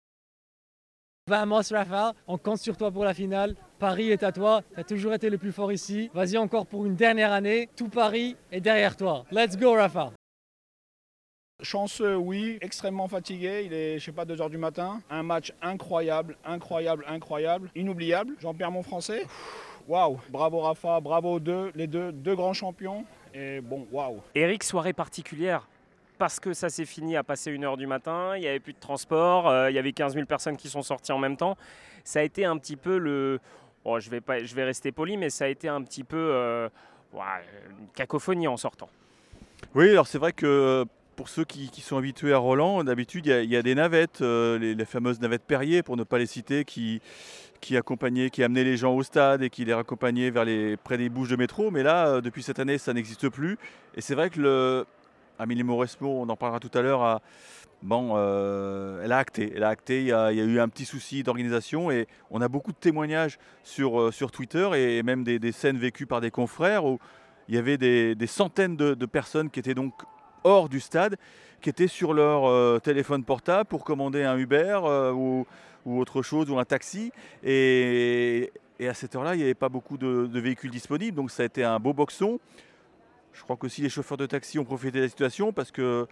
Vamos 1.30 1.70
Rafa, 1.70 2.12
on 2.26 2.38
compte 2.38 2.58
sur 2.58 2.76
toi 2.76 2.90
pour 2.90 3.04
la 3.04 3.14
finale. 3.14 3.54
Paris 3.78 4.10
est 4.10 4.24
à 4.24 4.32
toi, 4.32 4.62
tu 4.74 4.80
as 4.80 4.82
toujours 4.82 5.14
été 5.14 5.30
le 5.30 5.38
plus 5.38 5.52
fort 5.52 5.70
ici. 5.70 6.10
Vas-y 6.12 6.36
encore 6.36 6.66
pour 6.66 6.84
une 6.84 6.96
dernière 6.96 7.30
année, 7.30 7.68
tout 7.76 7.88
Paris 7.88 8.34
est 8.50 8.60
derrière 8.60 8.96
toi. 8.96 9.24
Let's 9.30 9.56
go 9.56 9.74
Rafa 9.74 10.10
Chanceux, 11.62 12.16
oui, 12.16 12.58
extrêmement 12.60 13.06
fatigué. 13.06 13.62
Il 13.64 13.72
est, 13.72 14.00
je 14.00 14.06
sais 14.06 14.12
pas, 14.12 14.24
2h 14.24 14.50
du 14.50 14.58
matin. 14.58 15.02
Un 15.08 15.22
match 15.22 15.52
incroyable, 15.62 16.36
incroyable, 16.44 17.04
incroyable, 17.06 17.70
inoubliable. 17.76 18.34
J'en 18.40 18.52
perds 18.52 18.72
mon 18.72 18.82
français. 18.82 19.24
Waouh, 19.86 20.18
bravo 20.30 20.58
Rafa, 20.58 20.98
bravo 20.98 21.38
deux, 21.38 21.70
les 21.76 21.86
deux, 21.86 22.10
deux 22.10 22.34
grands 22.34 22.54
champions. 22.54 23.04
Et 23.34 23.60
bon, 23.60 23.86
waouh. 23.92 24.20
Eric, 24.34 24.64
soirée 24.64 24.94
particulière 24.94 25.68
parce 26.20 26.38
que 26.38 26.52
ça 26.52 26.68
s'est 26.68 26.84
fini 26.84 27.16
à 27.16 27.24
passer 27.24 27.50
1h 27.50 27.78
du 27.78 27.86
matin, 27.86 28.36
il 28.36 28.42
n'y 28.42 28.46
avait 28.46 28.60
plus 28.60 28.74
de 28.74 28.78
transport, 28.78 29.48
euh, 29.48 29.70
il 29.70 29.74
y 29.74 29.78
avait 29.78 29.94
15 29.94 30.12
000 30.12 30.26
personnes 30.26 30.58
qui 30.58 30.68
sont 30.68 30.82
sorties 30.82 31.12
en 31.12 31.18
même 31.18 31.38
temps. 31.38 31.56
Ça 32.04 32.20
a 32.20 32.22
été 32.22 32.44
un 32.44 32.58
petit 32.58 32.76
peu 32.76 32.98
le... 32.98 33.40
Oh, 33.86 33.98
je, 34.00 34.10
vais 34.10 34.20
pas, 34.20 34.44
je 34.44 34.54
vais 34.54 34.64
rester 34.64 34.92
poli, 34.92 35.16
mais 35.16 35.30
ça 35.30 35.46
a 35.46 35.48
été 35.48 35.66
un 35.66 35.82
petit 35.82 36.04
peu 36.04 36.18
euh, 36.18 36.68
une 37.14 37.88
cacophonie 37.94 38.48
en 38.48 38.58
sortant. 38.58 38.90
Oui, 39.74 39.88
alors 39.88 40.06
c'est 40.06 40.18
vrai 40.18 40.34
que 40.34 40.84
pour 41.16 41.30
ceux 41.30 41.44
qui, 41.44 41.70
sont 41.80 41.96
habitués 41.96 42.34
à 42.34 42.38
Roland, 42.38 42.84
d'habitude 42.84 43.24
il 43.24 43.50
y, 43.50 43.56
a 43.56 43.62
des 43.62 43.74
navettes, 43.74 44.20
euh, 44.20 44.58
les, 44.58 44.84
fameuses 44.84 45.22
navettes 45.22 45.44
Perrier 45.44 45.82
pour 45.82 45.96
ne 45.96 46.04
pas 46.04 46.18
les 46.18 46.26
citer, 46.26 46.66
qui, 46.66 47.00
accompagnaient, 47.74 48.28
qui 48.28 48.42
amenaient 48.42 48.64
les 48.64 48.76
gens 48.76 48.92
au 48.92 49.02
stade 49.02 49.42
et 49.42 49.48
qui 49.48 49.64
les 49.64 49.72
accompagnaient 49.72 50.28
vers 50.28 50.44
les, 50.44 50.76
près 50.76 50.98
des 50.98 51.08
bouches 51.08 51.30
de 51.30 51.36
métro. 51.36 51.70
Mais 51.70 51.82
là, 51.82 52.20
depuis 52.20 52.42
cette 52.42 52.58
année, 52.58 52.76
ça 52.76 52.92
n'existe 52.92 53.30
plus. 53.30 53.56
Et 53.94 54.02
c'est 54.02 54.14
vrai 54.14 54.28
que 54.28 54.40
le, 54.40 54.86
Amélie 55.40 55.62
Mauresmo, 55.62 56.20
on 56.20 56.28
en 56.28 56.36
parlera 56.36 56.60
tout 56.60 56.70
à 56.74 56.82
l'heure, 56.82 57.22
bon, 57.82 58.12
euh, 58.14 59.00
elle 59.02 59.12
a 59.12 59.16
acté. 59.16 59.50
Elle 59.56 59.64
a 59.64 59.70
acté. 59.70 60.00
Il 60.00 60.06
y 60.08 60.12
a, 60.12 60.32
eu 60.32 60.60
un 60.60 60.68
petit 60.68 60.84
souci 60.84 61.22
d'organisation 61.22 61.90
et 61.90 62.06
on 62.30 62.42
a 62.42 62.48
beaucoup 62.48 62.72
de 62.72 62.76
témoignages 62.76 63.38
sur, 63.62 63.98
euh, 63.98 64.12
sur 64.12 64.30
Twitter 64.30 64.68
et 64.74 65.02
même 65.02 65.24
des, 65.24 65.52
scènes 65.52 65.78
vécues 65.78 66.04
par 66.04 66.20
des 66.20 66.30
confrères 66.30 66.84
où 66.84 66.98
il 67.48 67.54
y 67.54 67.58
avait 67.58 67.78
des, 67.78 68.26
centaines 68.26 68.76
de, 68.76 69.06
personnes 69.06 69.48
qui 69.48 69.60
étaient 69.60 69.74
donc 69.74 69.94
hors 70.44 70.68
du 70.68 70.78
stade 70.78 71.16
qui 71.62 71.70
étaient 71.70 71.88
sur 71.88 72.12
leur 72.12 72.80
téléphone 72.82 73.24
portable 73.24 73.66
pour 73.66 73.84
commander 73.84 74.24
un 74.24 74.36
Uber 74.36 74.78
ou, 75.14 75.46
autre 75.86 76.20
chose, 76.20 76.50
ou 76.50 76.58
un 76.58 76.64
taxi. 76.66 77.12
Et, 77.42 78.52
à 78.80 78.94
cette 78.94 79.14
heure-là, 79.16 79.34
il 79.34 79.38
n'y 79.38 79.44
avait 79.44 79.54
pas 79.54 79.68
beaucoup 79.70 79.96
de, 79.96 80.26
de, 80.26 80.40
véhicules 80.40 80.70
disponibles, 80.70 81.16
donc 81.16 81.30
ça 81.30 81.42
a 81.42 81.46
été 81.46 81.64
un 81.64 81.78
beau 81.78 81.92
boxon. 81.92 82.38
Je 83.32 83.42
crois 83.42 83.56
qu'aussi 83.56 83.82
les 83.82 83.88
chauffeurs 83.88 84.18
de 84.18 84.26
taxi 84.26 84.58
ont 84.58 84.64
profité 84.64 84.98
de 84.98 85.04
la 85.04 85.08
situation 85.08 85.52
parce 85.52 85.70
que 85.70 86.06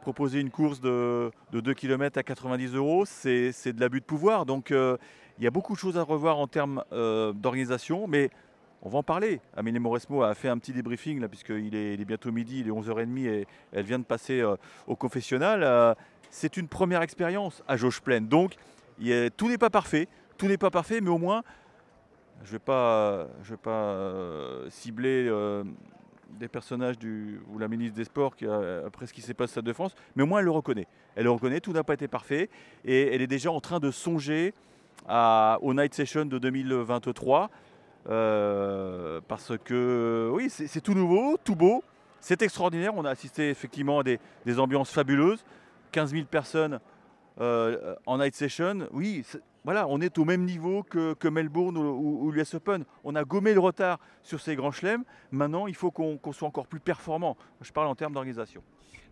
proposer 0.00 0.40
une 0.40 0.50
course 0.50 0.80
de, 0.80 1.30
2 1.52 1.74
km 1.74 2.18
à 2.18 2.22
90 2.22 2.74
euros, 2.74 3.04
c'est 3.04 3.52
de 3.72 3.80
l'abus 3.80 4.00
de 4.00 4.04
pouvoir. 4.04 4.46
Donc 4.46 4.70
euh, 4.70 4.96
il 5.38 5.44
y 5.44 5.46
a 5.46 5.50
beaucoup 5.50 5.74
de 5.74 5.78
choses 5.78 5.98
à 5.98 6.02
revoir 6.02 6.38
en 6.38 6.46
termes 6.46 6.82
euh, 6.92 7.32
d'organisation, 7.32 8.06
mais 8.06 8.30
on 8.82 8.88
va 8.88 8.98
en 8.98 9.02
parler. 9.02 9.40
Amélie 9.56 9.78
Mauresmo 9.78 10.22
a 10.22 10.34
fait 10.34 10.48
un 10.48 10.58
petit 10.58 10.72
débriefing, 10.72 11.26
puisqu'il 11.28 11.74
est, 11.74 12.04
bientôt 12.04 12.32
midi, 12.32 12.60
il 12.60 12.68
est 12.68 12.70
11h30 12.70 13.18
et 13.26 13.46
elle 13.72 13.84
vient 13.84 13.98
de 13.98 14.04
passer 14.04 14.40
euh, 14.40 14.56
au 14.86 14.96
confessionnal. 14.96 15.96
c'est 16.30 16.56
une 16.56 16.68
première 16.68 17.02
expérience 17.02 17.62
à 17.66 17.76
jauge 17.76 18.00
pleine. 18.00 18.28
Donc 18.28 18.54
tout 19.36 19.48
n'est 19.48 19.58
pas 19.58 19.70
parfait, 19.70 20.08
tout 20.36 20.46
n'est 20.46 20.58
pas 20.58 20.70
parfait, 20.70 21.00
mais 21.00 21.10
au 21.10 21.18
moins, 21.18 21.42
je 22.44 22.54
ne 22.54 22.58
vais 22.58 23.56
pas 23.56 24.70
cibler 24.70 25.28
des 26.30 26.48
personnages 26.48 26.98
du, 26.98 27.40
ou 27.48 27.58
la 27.58 27.68
ministre 27.68 27.96
des 27.96 28.04
Sports 28.04 28.36
qui 28.36 28.46
après 28.46 29.06
ce 29.06 29.12
qui 29.12 29.22
s'est 29.22 29.34
passé 29.34 29.58
à 29.58 29.62
de 29.62 29.72
France, 29.72 29.94
mais 30.14 30.22
au 30.22 30.26
moins 30.26 30.40
elle 30.40 30.46
le 30.46 30.50
reconnaît. 30.50 30.86
Elle 31.16 31.24
le 31.24 31.30
reconnaît, 31.30 31.60
tout 31.60 31.72
n'a 31.72 31.84
pas 31.84 31.94
été 31.94 32.08
parfait 32.08 32.48
et 32.84 33.14
elle 33.14 33.22
est 33.22 33.26
déjà 33.26 33.50
en 33.50 33.60
train 33.60 33.80
de 33.80 33.90
songer 33.90 34.54
au 35.08 35.74
Night 35.74 35.94
Session 35.94 36.26
de 36.26 36.38
2023 36.38 37.50
euh, 38.08 39.20
parce 39.28 39.52
que 39.64 40.30
oui, 40.32 40.48
c'est 40.48 40.80
tout 40.80 40.94
nouveau, 40.94 41.36
tout 41.42 41.56
beau, 41.56 41.82
c'est 42.20 42.40
extraordinaire. 42.42 42.92
On 42.96 43.04
a 43.04 43.10
assisté 43.10 43.50
effectivement 43.50 44.00
à 44.00 44.02
des, 44.02 44.18
ambiances 44.58 44.90
fabuleuses, 44.90 45.44
15 45.92 46.12
000 46.12 46.24
personnes 46.24 46.80
euh, 47.40 47.94
en 48.06 48.18
Night 48.18 48.34
Session. 48.34 48.88
Oui, 48.92 49.24
voilà, 49.64 49.86
on 49.88 50.00
est 50.00 50.18
au 50.18 50.24
même 50.24 50.44
niveau 50.44 50.82
que, 50.82 51.28
Melbourne 51.28 51.76
ou, 51.76 52.30
l'US 52.30 52.54
Open. 52.54 52.84
On 53.04 53.14
a 53.14 53.24
gommé 53.24 53.54
le 53.54 53.60
retard 53.60 53.98
sur 54.22 54.40
ces 54.40 54.56
grands 54.56 54.72
chelems. 54.72 55.04
Maintenant, 55.30 55.66
il 55.66 55.74
faut 55.74 55.90
qu'on 55.90 56.32
soit 56.32 56.48
encore 56.48 56.66
plus 56.66 56.80
performant. 56.80 57.36
Je 57.60 57.72
parle 57.72 57.88
en 57.88 57.94
termes 57.94 58.12
d'organisation. 58.12 58.62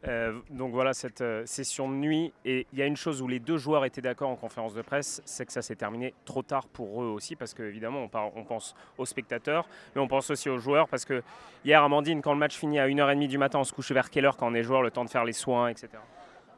Euh, 0.08 0.38
donc 0.50 0.72
voilà 0.72 0.94
cette 0.94 1.20
euh, 1.20 1.44
session 1.46 1.88
de 1.88 1.94
nuit. 1.94 2.32
Et 2.44 2.66
il 2.72 2.78
y 2.78 2.82
a 2.82 2.86
une 2.86 2.96
chose 2.96 3.22
où 3.22 3.28
les 3.28 3.40
deux 3.40 3.58
joueurs 3.58 3.84
étaient 3.84 4.00
d'accord 4.00 4.30
en 4.30 4.36
conférence 4.36 4.74
de 4.74 4.82
presse, 4.82 5.20
c'est 5.24 5.46
que 5.46 5.52
ça 5.52 5.62
s'est 5.62 5.76
terminé 5.76 6.14
trop 6.24 6.42
tard 6.42 6.68
pour 6.68 7.02
eux 7.02 7.08
aussi, 7.08 7.34
parce 7.36 7.54
qu'évidemment, 7.54 8.08
on, 8.12 8.30
on 8.36 8.44
pense 8.44 8.74
aux 8.98 9.06
spectateurs, 9.06 9.68
mais 9.94 10.00
on 10.00 10.08
pense 10.08 10.30
aussi 10.30 10.48
aux 10.48 10.58
joueurs, 10.58 10.88
parce 10.88 11.04
que 11.04 11.22
hier, 11.64 11.82
Amandine, 11.82 12.22
quand 12.22 12.32
le 12.32 12.38
match 12.38 12.56
finit 12.56 12.78
à 12.78 12.88
1h30 12.88 13.26
du 13.26 13.38
matin, 13.38 13.58
on 13.58 13.64
se 13.64 13.72
couche 13.72 13.92
vers 13.92 14.10
quelle 14.10 14.26
heure 14.26 14.36
quand 14.36 14.50
on 14.50 14.54
est 14.54 14.62
joueur, 14.62 14.82
le 14.82 14.90
temps 14.90 15.04
de 15.04 15.10
faire 15.10 15.24
les 15.24 15.32
soins, 15.32 15.68
etc. 15.68 15.88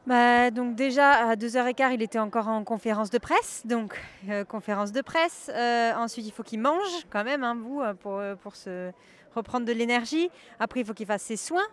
Bah, 0.07 0.49
donc 0.49 0.75
déjà 0.75 1.29
à 1.29 1.35
2h15 1.35 1.93
il 1.93 2.01
était 2.01 2.19
encore 2.19 2.47
en 2.47 2.63
conférence 2.63 3.09
de 3.09 3.17
presse, 3.17 3.63
donc 3.65 3.99
euh, 4.29 4.43
conférence 4.43 4.91
de 4.91 5.01
presse. 5.01 5.51
Euh, 5.53 5.93
ensuite 5.95 6.25
il 6.25 6.31
faut 6.31 6.43
qu'il 6.43 6.59
mange 6.61 7.05
quand 7.09 7.23
même, 7.23 7.43
hein, 7.43 7.55
vous, 7.55 7.81
euh, 7.81 7.93
pour, 7.93 8.21
pour 8.41 8.55
se 8.55 8.91
reprendre 9.35 9.65
de 9.65 9.73
l'énergie. 9.73 10.29
Après 10.59 10.79
il 10.79 10.85
faut 10.85 10.93
qu'il 10.93 11.05
fasse 11.05 11.23
ses 11.23 11.37
soins. 11.37 11.67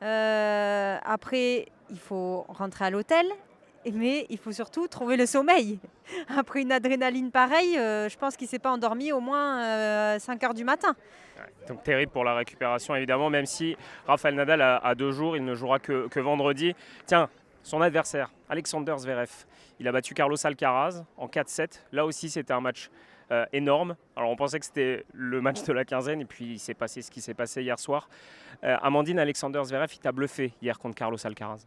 après 0.00 1.66
il 1.90 1.98
faut 1.98 2.44
rentrer 2.48 2.86
à 2.86 2.90
l'hôtel. 2.90 3.26
Mais 3.94 4.26
il 4.30 4.38
faut 4.38 4.50
surtout 4.50 4.88
trouver 4.88 5.16
le 5.16 5.26
sommeil. 5.26 5.78
Après 6.36 6.62
une 6.62 6.72
adrénaline 6.72 7.30
pareille, 7.30 7.74
je 7.74 8.16
pense 8.16 8.36
qu'il 8.36 8.46
ne 8.46 8.50
s'est 8.50 8.58
pas 8.58 8.72
endormi 8.72 9.12
au 9.12 9.20
moins 9.20 10.18
5 10.18 10.42
heures 10.42 10.54
du 10.54 10.64
matin. 10.64 10.96
Donc 11.68 11.84
terrible 11.84 12.10
pour 12.10 12.24
la 12.24 12.34
récupération 12.34 12.96
évidemment, 12.96 13.30
même 13.30 13.46
si 13.46 13.76
Rafael 14.08 14.34
Nadal 14.34 14.60
a, 14.60 14.94
deux 14.96 15.12
jours, 15.12 15.36
il 15.36 15.44
ne 15.44 15.54
jouera 15.54 15.78
que, 15.78 16.08
que 16.08 16.18
vendredi. 16.18 16.74
Tiens, 17.06 17.28
son 17.66 17.82
adversaire, 17.82 18.30
Alexander 18.48 18.94
Zverev, 18.96 19.44
il 19.80 19.88
a 19.88 19.92
battu 19.92 20.14
Carlos 20.14 20.36
Alcaraz 20.44 21.04
en 21.16 21.26
4-7. 21.26 21.80
Là 21.90 22.06
aussi, 22.06 22.30
c'était 22.30 22.52
un 22.52 22.60
match 22.60 22.90
euh, 23.32 23.44
énorme. 23.52 23.96
Alors 24.14 24.30
on 24.30 24.36
pensait 24.36 24.60
que 24.60 24.66
c'était 24.66 25.04
le 25.12 25.40
match 25.40 25.64
de 25.64 25.72
la 25.72 25.84
quinzaine 25.84 26.20
et 26.20 26.24
puis 26.24 26.44
il 26.44 26.58
s'est 26.60 26.74
passé 26.74 27.02
ce 27.02 27.10
qui 27.10 27.20
s'est 27.20 27.34
passé 27.34 27.64
hier 27.64 27.76
soir. 27.76 28.08
Euh, 28.62 28.76
Amandine 28.82 29.18
Alexander 29.18 29.60
Zverev, 29.64 29.92
il 29.92 29.98
t'a 29.98 30.12
bluffé 30.12 30.52
hier 30.62 30.78
contre 30.78 30.94
Carlos 30.94 31.18
Alcaraz? 31.26 31.66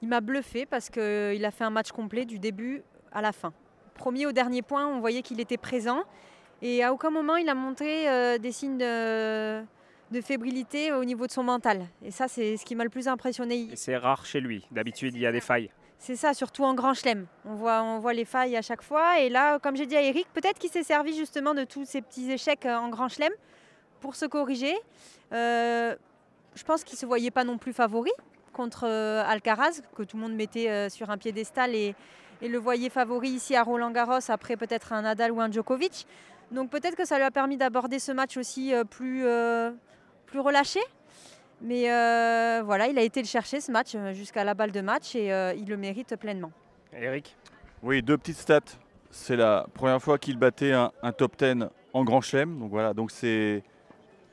Il 0.00 0.08
m'a 0.08 0.22
bluffé 0.22 0.64
parce 0.64 0.88
qu'il 0.88 1.44
a 1.44 1.50
fait 1.50 1.64
un 1.64 1.70
match 1.70 1.92
complet 1.92 2.24
du 2.24 2.38
début 2.38 2.82
à 3.12 3.20
la 3.20 3.32
fin. 3.32 3.52
Premier 3.96 4.24
au 4.24 4.32
dernier 4.32 4.62
point, 4.62 4.86
on 4.86 5.00
voyait 5.00 5.20
qu'il 5.20 5.40
était 5.40 5.58
présent 5.58 6.04
et 6.62 6.82
à 6.82 6.90
aucun 6.90 7.10
moment 7.10 7.36
il 7.36 7.50
a 7.50 7.54
montré 7.54 8.08
euh, 8.08 8.38
des 8.38 8.50
signes 8.50 8.78
de 8.78 9.62
de 10.10 10.20
fébrilité 10.20 10.92
au 10.92 11.04
niveau 11.04 11.26
de 11.26 11.32
son 11.32 11.42
mental. 11.42 11.86
Et 12.02 12.10
ça, 12.10 12.28
c'est 12.28 12.56
ce 12.56 12.64
qui 12.64 12.74
m'a 12.74 12.84
le 12.84 12.90
plus 12.90 13.08
impressionné. 13.08 13.68
c'est 13.74 13.96
rare 13.96 14.24
chez 14.24 14.40
lui. 14.40 14.66
D'habitude, 14.70 15.14
il 15.14 15.20
y 15.20 15.26
a 15.26 15.32
des 15.32 15.40
failles. 15.40 15.70
C'est 15.98 16.16
ça, 16.16 16.32
surtout 16.32 16.64
en 16.64 16.74
grand 16.74 16.94
chelem. 16.94 17.26
On 17.44 17.54
voit, 17.54 17.82
on 17.82 17.98
voit 17.98 18.12
les 18.14 18.24
failles 18.24 18.56
à 18.56 18.62
chaque 18.62 18.82
fois. 18.82 19.18
Et 19.20 19.28
là, 19.28 19.58
comme 19.58 19.76
j'ai 19.76 19.86
dit 19.86 19.96
à 19.96 20.02
Eric, 20.02 20.26
peut-être 20.32 20.58
qu'il 20.58 20.70
s'est 20.70 20.84
servi 20.84 21.14
justement 21.16 21.54
de 21.54 21.64
tous 21.64 21.84
ces 21.84 22.00
petits 22.00 22.30
échecs 22.30 22.66
euh, 22.66 22.76
en 22.76 22.88
grand 22.88 23.08
chelem 23.08 23.32
pour 24.00 24.14
se 24.14 24.24
corriger. 24.24 24.74
Euh, 25.32 25.96
je 26.54 26.62
pense 26.62 26.84
qu'il 26.84 26.94
ne 26.94 27.00
se 27.00 27.06
voyait 27.06 27.32
pas 27.32 27.44
non 27.44 27.58
plus 27.58 27.72
favori 27.72 28.12
contre 28.52 28.86
euh, 28.86 29.24
Alcaraz, 29.26 29.80
que 29.96 30.04
tout 30.04 30.16
le 30.16 30.22
monde 30.22 30.34
mettait 30.34 30.88
sur 30.88 31.10
un 31.10 31.18
piédestal 31.18 31.74
et, 31.74 31.94
et 32.42 32.48
le 32.48 32.58
voyait 32.58 32.90
favori 32.90 33.30
ici 33.30 33.56
à 33.56 33.62
Roland 33.62 33.90
Garros, 33.90 34.30
après 34.30 34.56
peut-être 34.56 34.92
un 34.92 35.02
Nadal 35.02 35.32
ou 35.32 35.40
un 35.40 35.50
Djokovic. 35.50 36.06
Donc 36.52 36.70
peut-être 36.70 36.96
que 36.96 37.04
ça 37.04 37.16
lui 37.18 37.24
a 37.24 37.30
permis 37.30 37.56
d'aborder 37.56 37.98
ce 37.98 38.10
match 38.10 38.36
aussi 38.36 38.72
plus, 38.90 39.24
plus 40.28 40.40
relâché. 40.40 40.80
Mais 41.60 41.90
euh, 41.90 42.62
voilà, 42.64 42.86
il 42.86 42.98
a 42.98 43.02
été 43.02 43.20
le 43.20 43.26
chercher 43.26 43.60
ce 43.60 43.72
match 43.72 43.92
euh, 43.94 44.12
jusqu'à 44.12 44.44
la 44.44 44.54
balle 44.54 44.70
de 44.70 44.80
match 44.80 45.16
et 45.16 45.32
euh, 45.32 45.52
il 45.54 45.68
le 45.68 45.76
mérite 45.76 46.14
pleinement. 46.16 46.52
Eric 46.92 47.36
Oui, 47.82 48.02
deux 48.02 48.16
petites 48.16 48.36
stats. 48.36 48.60
C'est 49.10 49.36
la 49.36 49.66
première 49.74 50.00
fois 50.00 50.18
qu'il 50.18 50.36
battait 50.36 50.72
un, 50.72 51.12
top 51.16 51.36
10 51.38 51.66
en 51.92 52.04
grand 52.04 52.20
chelem. 52.20 52.58
Donc 52.58 52.70
voilà, 52.70 52.94
donc 52.94 53.10
c'est 53.10 53.62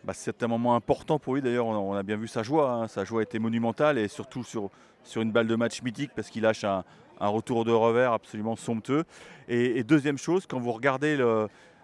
bah, 0.04 0.14
un 0.42 0.48
moment 0.48 0.76
important 0.76 1.18
pour 1.18 1.36
lui. 1.36 1.42
D'ailleurs, 1.42 1.66
on, 1.66 1.94
a 1.94 2.04
bien 2.04 2.18
vu 2.18 2.28
sa 2.28 2.44
joie. 2.44 2.72
Hein. 2.72 2.88
Sa 2.88 3.06
joie 3.06 3.24
était 3.24 3.40
monumentale 3.40 3.98
et 3.98 4.08
surtout 4.08 4.44
sur, 4.44 4.70
sur 5.04 5.22
une 5.22 5.32
balle 5.32 5.48
de 5.48 5.56
match 5.56 5.82
mythique 5.82 6.12
parce 6.16 6.30
qu'il 6.30 6.44
lâche 6.44 6.66
un, 6.66 6.84
retour 7.20 7.64
de 7.64 7.72
revers 7.72 8.12
absolument 8.12 8.58
somptueux. 8.58 9.06
Et, 9.48 9.84
deuxième 9.84 10.18
chose, 10.18 10.46
quand 10.46 10.60
vous 10.60 10.74
regardez 10.74 11.18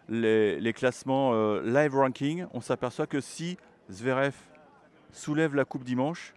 les, 0.10 0.60
les, 0.60 0.74
classements 0.74 1.34
live 1.62 1.96
ranking, 1.96 2.46
on 2.54 2.60
s'aperçoit 2.60 3.08
que 3.08 3.22
si 3.22 3.58
Zverev 3.92 4.34
soulève 5.12 5.56
la 5.56 5.66
coupe 5.66 5.84
dimanche, 5.84 6.34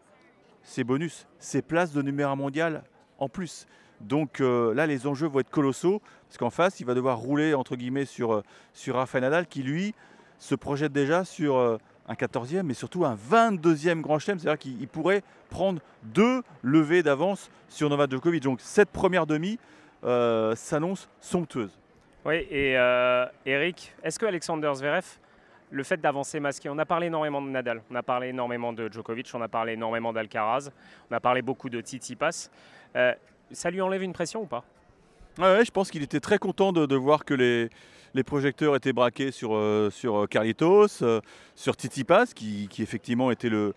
c'est 0.62 0.84
bonus, 0.84 1.26
c'est 1.38 1.62
place 1.62 1.92
de 1.92 2.02
numéro 2.02 2.34
mondial 2.34 2.82
en 3.18 3.28
plus. 3.28 3.66
Donc 4.00 4.40
euh, 4.40 4.74
là, 4.74 4.86
les 4.86 5.06
enjeux 5.06 5.28
vont 5.28 5.40
être 5.40 5.50
colossaux, 5.50 6.02
parce 6.28 6.38
qu'en 6.38 6.50
face, 6.50 6.80
il 6.80 6.86
va 6.86 6.94
devoir 6.94 7.18
rouler 7.18 7.54
entre 7.54 7.76
guillemets 7.76 8.06
sur, 8.06 8.34
euh, 8.34 8.42
sur 8.72 8.96
Rafael 8.96 9.22
Nadal, 9.22 9.46
qui 9.46 9.62
lui 9.62 9.94
se 10.38 10.54
projette 10.54 10.92
déjà 10.92 11.24
sur 11.24 11.56
euh, 11.56 11.78
un 12.08 12.14
14e, 12.14 12.62
mais 12.62 12.74
surtout 12.74 13.04
un 13.04 13.14
22e 13.14 14.00
grand 14.00 14.18
chelem, 14.18 14.38
c'est-à-dire 14.38 14.58
qu'il 14.58 14.88
pourrait 14.88 15.22
prendre 15.48 15.80
deux 16.02 16.42
levées 16.62 17.02
d'avance 17.02 17.50
sur 17.68 17.88
Novak 17.88 18.10
Djokovic. 18.10 18.42
Donc 18.42 18.60
cette 18.60 18.90
première 18.90 19.26
demi 19.26 19.58
s'annonce 20.54 21.08
somptueuse. 21.22 21.78
Oui, 22.26 22.46
et 22.50 22.72
Eric, 23.46 23.94
est-ce 24.02 24.18
que 24.18 24.26
Alexander 24.26 24.70
Zverev 24.74 25.18
le 25.74 25.82
fait 25.82 26.00
d'avancer 26.00 26.40
masqué. 26.40 26.68
On 26.68 26.78
a 26.78 26.86
parlé 26.86 27.08
énormément 27.08 27.42
de 27.42 27.48
Nadal, 27.48 27.82
on 27.90 27.94
a 27.96 28.02
parlé 28.02 28.28
énormément 28.28 28.72
de 28.72 28.88
Djokovic, 28.90 29.28
on 29.34 29.42
a 29.42 29.48
parlé 29.48 29.72
énormément 29.72 30.12
d'Alcaraz, 30.12 30.70
on 31.10 31.14
a 31.14 31.20
parlé 31.20 31.42
beaucoup 31.42 31.68
de 31.68 31.80
Tsitsipas. 31.80 32.48
Euh, 32.94 33.12
ça 33.50 33.70
lui 33.70 33.80
enlève 33.80 34.02
une 34.02 34.12
pression 34.12 34.42
ou 34.42 34.46
pas? 34.46 34.64
Ouais, 35.38 35.64
Je 35.64 35.70
pense 35.72 35.90
qu'il 35.90 36.02
était 36.02 36.20
très 36.20 36.38
content 36.38 36.72
de, 36.72 36.94
voir 36.94 37.24
que 37.24 37.34
les, 37.34 37.70
les, 38.14 38.22
projecteurs 38.22 38.76
étaient 38.76 38.92
braqués 38.92 39.32
sur, 39.32 39.54
euh, 39.54 39.90
sur 39.90 40.22
euh, 40.22 40.26
Carlitos, 40.26 41.02
sur 41.56 41.74
Tsitsipas, 41.74 42.26
qui, 42.26 42.68
qui, 42.68 42.82
effectivement 42.82 43.32
était 43.32 43.50
le, 43.50 43.74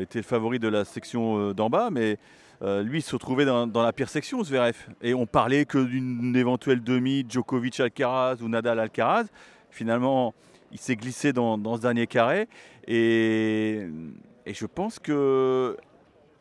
était 0.00 0.20
le 0.20 0.24
favori 0.24 0.58
de 0.58 0.68
la 0.68 0.86
section 0.86 1.52
d'en 1.52 1.68
bas, 1.68 1.90
mais 1.90 2.16
lui 2.62 3.00
il 3.00 3.02
se 3.02 3.14
retrouvait 3.14 3.44
dans, 3.44 3.66
dans, 3.66 3.82
la 3.82 3.92
pire 3.92 4.08
section, 4.08 4.42
Zverev. 4.42 4.76
Et 5.02 5.12
on 5.12 5.26
parlait 5.26 5.66
que 5.66 5.78
d'une 5.78 6.34
éventuelle 6.34 6.82
demi 6.82 7.26
Djokovic-Alcaraz 7.28 8.40
ou 8.40 8.48
Nadal-Alcaraz. 8.48 9.26
Finalement, 9.70 10.34
il 10.72 10.78
s'est 10.78 10.96
glissé 10.96 11.32
dans, 11.32 11.76
ce 11.76 11.80
dernier 11.80 12.06
carré. 12.06 12.48
Et, 12.86 13.86
je 14.46 14.66
pense 14.66 14.98
que 14.98 15.76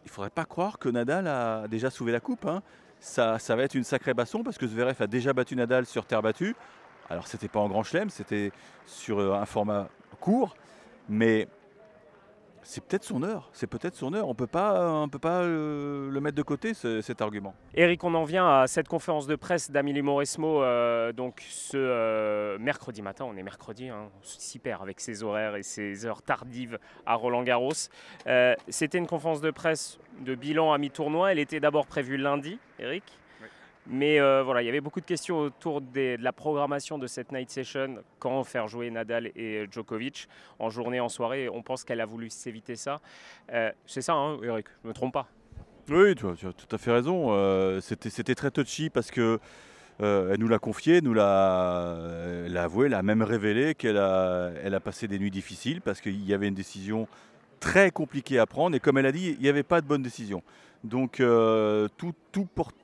il 0.04 0.08
ne 0.08 0.12
faudrait 0.12 0.32
pas 0.32 0.46
croire 0.46 0.80
que 0.80 0.90
Nadal 0.90 1.28
a 1.28 1.68
déjà 1.68 1.92
soulevé 1.92 2.14
la 2.14 2.20
coupe. 2.20 2.46
Hein. 2.46 2.64
Ça, 3.00 3.38
ça, 3.38 3.56
va 3.56 3.64
être 3.64 3.76
une 3.76 3.84
sacrée 3.84 4.16
baston 4.16 4.42
parce 4.44 4.58
que 4.58 4.66
Zverev 4.66 5.00
a 5.00 5.08
déjà 5.08 5.34
battu 5.34 5.56
Nadal 5.56 5.86
sur 5.86 6.06
terre 6.06 6.24
battue. 6.24 6.56
Alors 7.10 7.28
c'était 7.28 7.48
pas 7.48 7.60
en 7.60 7.68
grand 7.68 7.84
chelem, 7.84 8.10
c'était 8.10 8.52
sur 8.86 9.20
euh, 9.20 9.34
un 9.34 9.46
format 9.46 9.90
court, 10.20 10.56
mais 11.10 11.48
c'est 12.72 12.82
peut-être 12.86 13.04
son 13.04 13.22
heure. 13.22 13.50
C'est 13.52 13.68
peut-être 13.68 13.96
son 13.96 14.14
heure. 14.14 14.30
On 14.30 14.34
peut 14.34 14.48
pas, 14.48 14.90
on 14.94 15.10
peut 15.10 15.20
pas 15.20 15.42
euh, 15.42 16.10
le 16.10 16.22
mettre 16.22 16.38
de 16.38 16.42
côté 16.42 16.74
cet 16.74 17.22
argument. 17.22 17.54
Eric, 17.74 18.02
on 18.06 18.14
en 18.14 18.24
vient 18.24 18.62
à 18.62 18.68
cette 18.68 18.88
conférence 18.88 19.28
de 19.28 19.36
presse 19.36 19.72
d'Amélie 19.72 20.02
Mauresmo, 20.02 20.64
euh, 20.64 21.12
donc 21.12 21.44
ce 21.50 21.76
euh, 21.76 22.58
mercredi 22.60 23.02
matin. 23.02 23.26
On 23.28 23.36
est 23.36 23.44
mercredi, 23.44 23.90
hein, 23.90 24.10
on 24.18 24.24
s'y 24.24 24.58
perd 24.58 24.82
avec 24.82 25.02
ses 25.02 25.22
horaires 25.22 25.58
et 25.58 25.64
ses 25.64 26.06
heures 26.06 26.22
tardives 26.22 26.80
à 27.06 27.16
Roland 27.16 27.44
Garros. 27.44 27.74
C'était 28.70 28.98
une 28.98 29.08
conférence 29.08 29.42
de 29.42 29.52
presse 29.52 30.00
de 30.22 30.34
bilan 30.34 30.72
à 30.72 30.78
mi-tournoi. 30.78 31.34
Elle 31.34 31.40
était 31.40 31.60
d'abord 31.60 31.88
prévue 31.88 32.16
lundi, 32.16 32.58
Eric. 32.80 33.04
Mais 33.88 34.20
euh, 34.20 34.44
voilà, 34.44 34.62
il 34.62 34.66
y 34.66 34.70
avait 34.70 34.82
beaucoup 34.82 35.02
de 35.02 35.06
questions 35.06 35.40
autour 35.40 35.82
de 35.82 36.16
la 36.20 36.32
programmation 36.32 37.00
de 37.00 37.08
cette 37.08 37.32
night 37.32 37.50
session, 37.50 38.04
quand 38.20 38.44
faire 38.44 38.68
jouer 38.68 38.92
Nadal 38.92 39.32
et 39.36 39.68
Djokovic 39.72 40.28
en 40.60 40.70
journée, 40.70 41.00
en 41.00 41.10
soirée. 41.10 41.50
On 41.50 41.64
pense 41.64 41.84
qu'elle 41.84 42.02
a 42.02 42.06
voulu 42.06 42.30
s'éviter 42.30 42.76
ça. 42.76 43.02
Euh, 43.52 43.72
c'est 43.88 44.02
ça, 44.02 44.14
hein, 44.14 44.38
Eric, 44.44 44.68
je 44.84 44.88
ne 44.88 44.90
me 44.90 44.94
trompe 44.94 45.14
pas. 45.14 45.28
Oui, 45.90 46.14
tu 46.16 46.28
as, 46.28 46.36
tout 46.36 46.76
à 46.76 46.78
fait 46.78 46.92
raison. 46.92 47.28
Euh, 47.30 47.82
c'était 47.82 48.36
très 48.36 48.52
touchy 48.52 48.90
parce 48.90 49.12
que 49.12 49.40
elle 50.00 50.40
nous 50.40 50.48
l'a 50.48 50.58
confié, 50.58 51.00
nous 51.02 51.14
l'a, 51.14 51.92
avoué, 52.56 52.88
elle 52.88 52.96
a 52.96 53.04
même 53.04 53.22
révélé 53.22 53.76
qu'elle 53.76 53.98
a, 53.98 54.52
elle 54.64 54.74
a 54.74 54.80
passé 54.80 55.08
des 55.08 55.20
nuits 55.20 55.30
difficiles 55.30 55.80
parce 55.80 56.02
qu'il 56.02 56.26
y 56.26 56.34
avait 56.34 56.48
une 56.48 56.56
décision 56.56 57.08
très 57.60 57.92
compliquée 57.92 58.40
à 58.40 58.48
prendre 58.48 58.76
et 58.76 58.80
comme 58.80 58.98
elle 58.98 59.06
a 59.06 59.12
dit, 59.12 59.36
il 59.38 59.44
n'y 59.44 59.50
avait 59.50 59.62
pas 59.62 59.80
de 59.80 59.86
bonne 59.86 60.02
décision. 60.02 60.42
Donc 60.84 61.22
tout, 61.98 62.14
tout 62.32 62.46
porte 62.56 62.76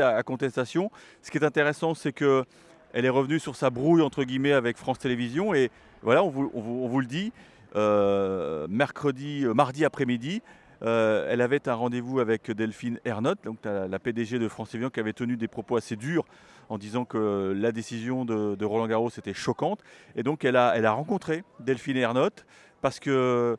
à, 0.00 0.22
contestation. 0.22 0.90
Ce 1.22 1.30
qui 1.30 1.38
est 1.38 1.44
intéressant, 1.44 1.94
c'est 1.94 2.12
que 2.12 2.44
elle 2.92 3.04
est 3.04 3.10
revenue 3.10 3.38
sur 3.38 3.54
sa 3.54 3.70
brouille 3.70 4.02
entre 4.02 4.24
guillemets 4.24 4.52
avec 4.52 4.76
France 4.76 4.98
Télévisions 4.98 5.54
et 5.54 5.70
voilà, 6.02 6.22
on 6.22 6.30
vous, 6.30 7.00
le 7.00 7.06
dit, 7.06 7.32
euh, 7.76 8.66
mercredi, 8.68 9.44
euh, 9.44 9.52
mardi 9.52 9.84
après-midi, 9.84 10.42
euh, 10.82 11.26
elle 11.28 11.40
avait 11.40 11.68
un 11.68 11.74
rendez-vous 11.74 12.20
avec 12.20 12.50
Delphine 12.52 13.00
Ernotte, 13.04 13.40
donc 13.44 13.58
la, 13.64 13.98
PDG 13.98 14.38
de 14.38 14.48
France 14.48 14.70
Télévisions, 14.70 14.90
qui 14.90 15.00
avait 15.00 15.12
tenu 15.12 15.36
des 15.36 15.48
propos 15.48 15.76
assez 15.76 15.96
durs 15.96 16.24
en 16.68 16.78
disant 16.78 17.04
que 17.04 17.52
la 17.56 17.72
décision 17.72 18.24
de, 18.24 18.64
Roland 18.64 18.86
Garros 18.86 19.10
était 19.10 19.34
choquante. 19.34 19.80
Et 20.14 20.22
donc 20.22 20.44
elle 20.44 20.56
a, 20.56 20.74
elle 20.76 20.86
a 20.86 20.92
rencontré 20.92 21.42
Delphine 21.60 21.96
Ernotte 21.96 22.46
parce 22.80 23.00
que 23.00 23.56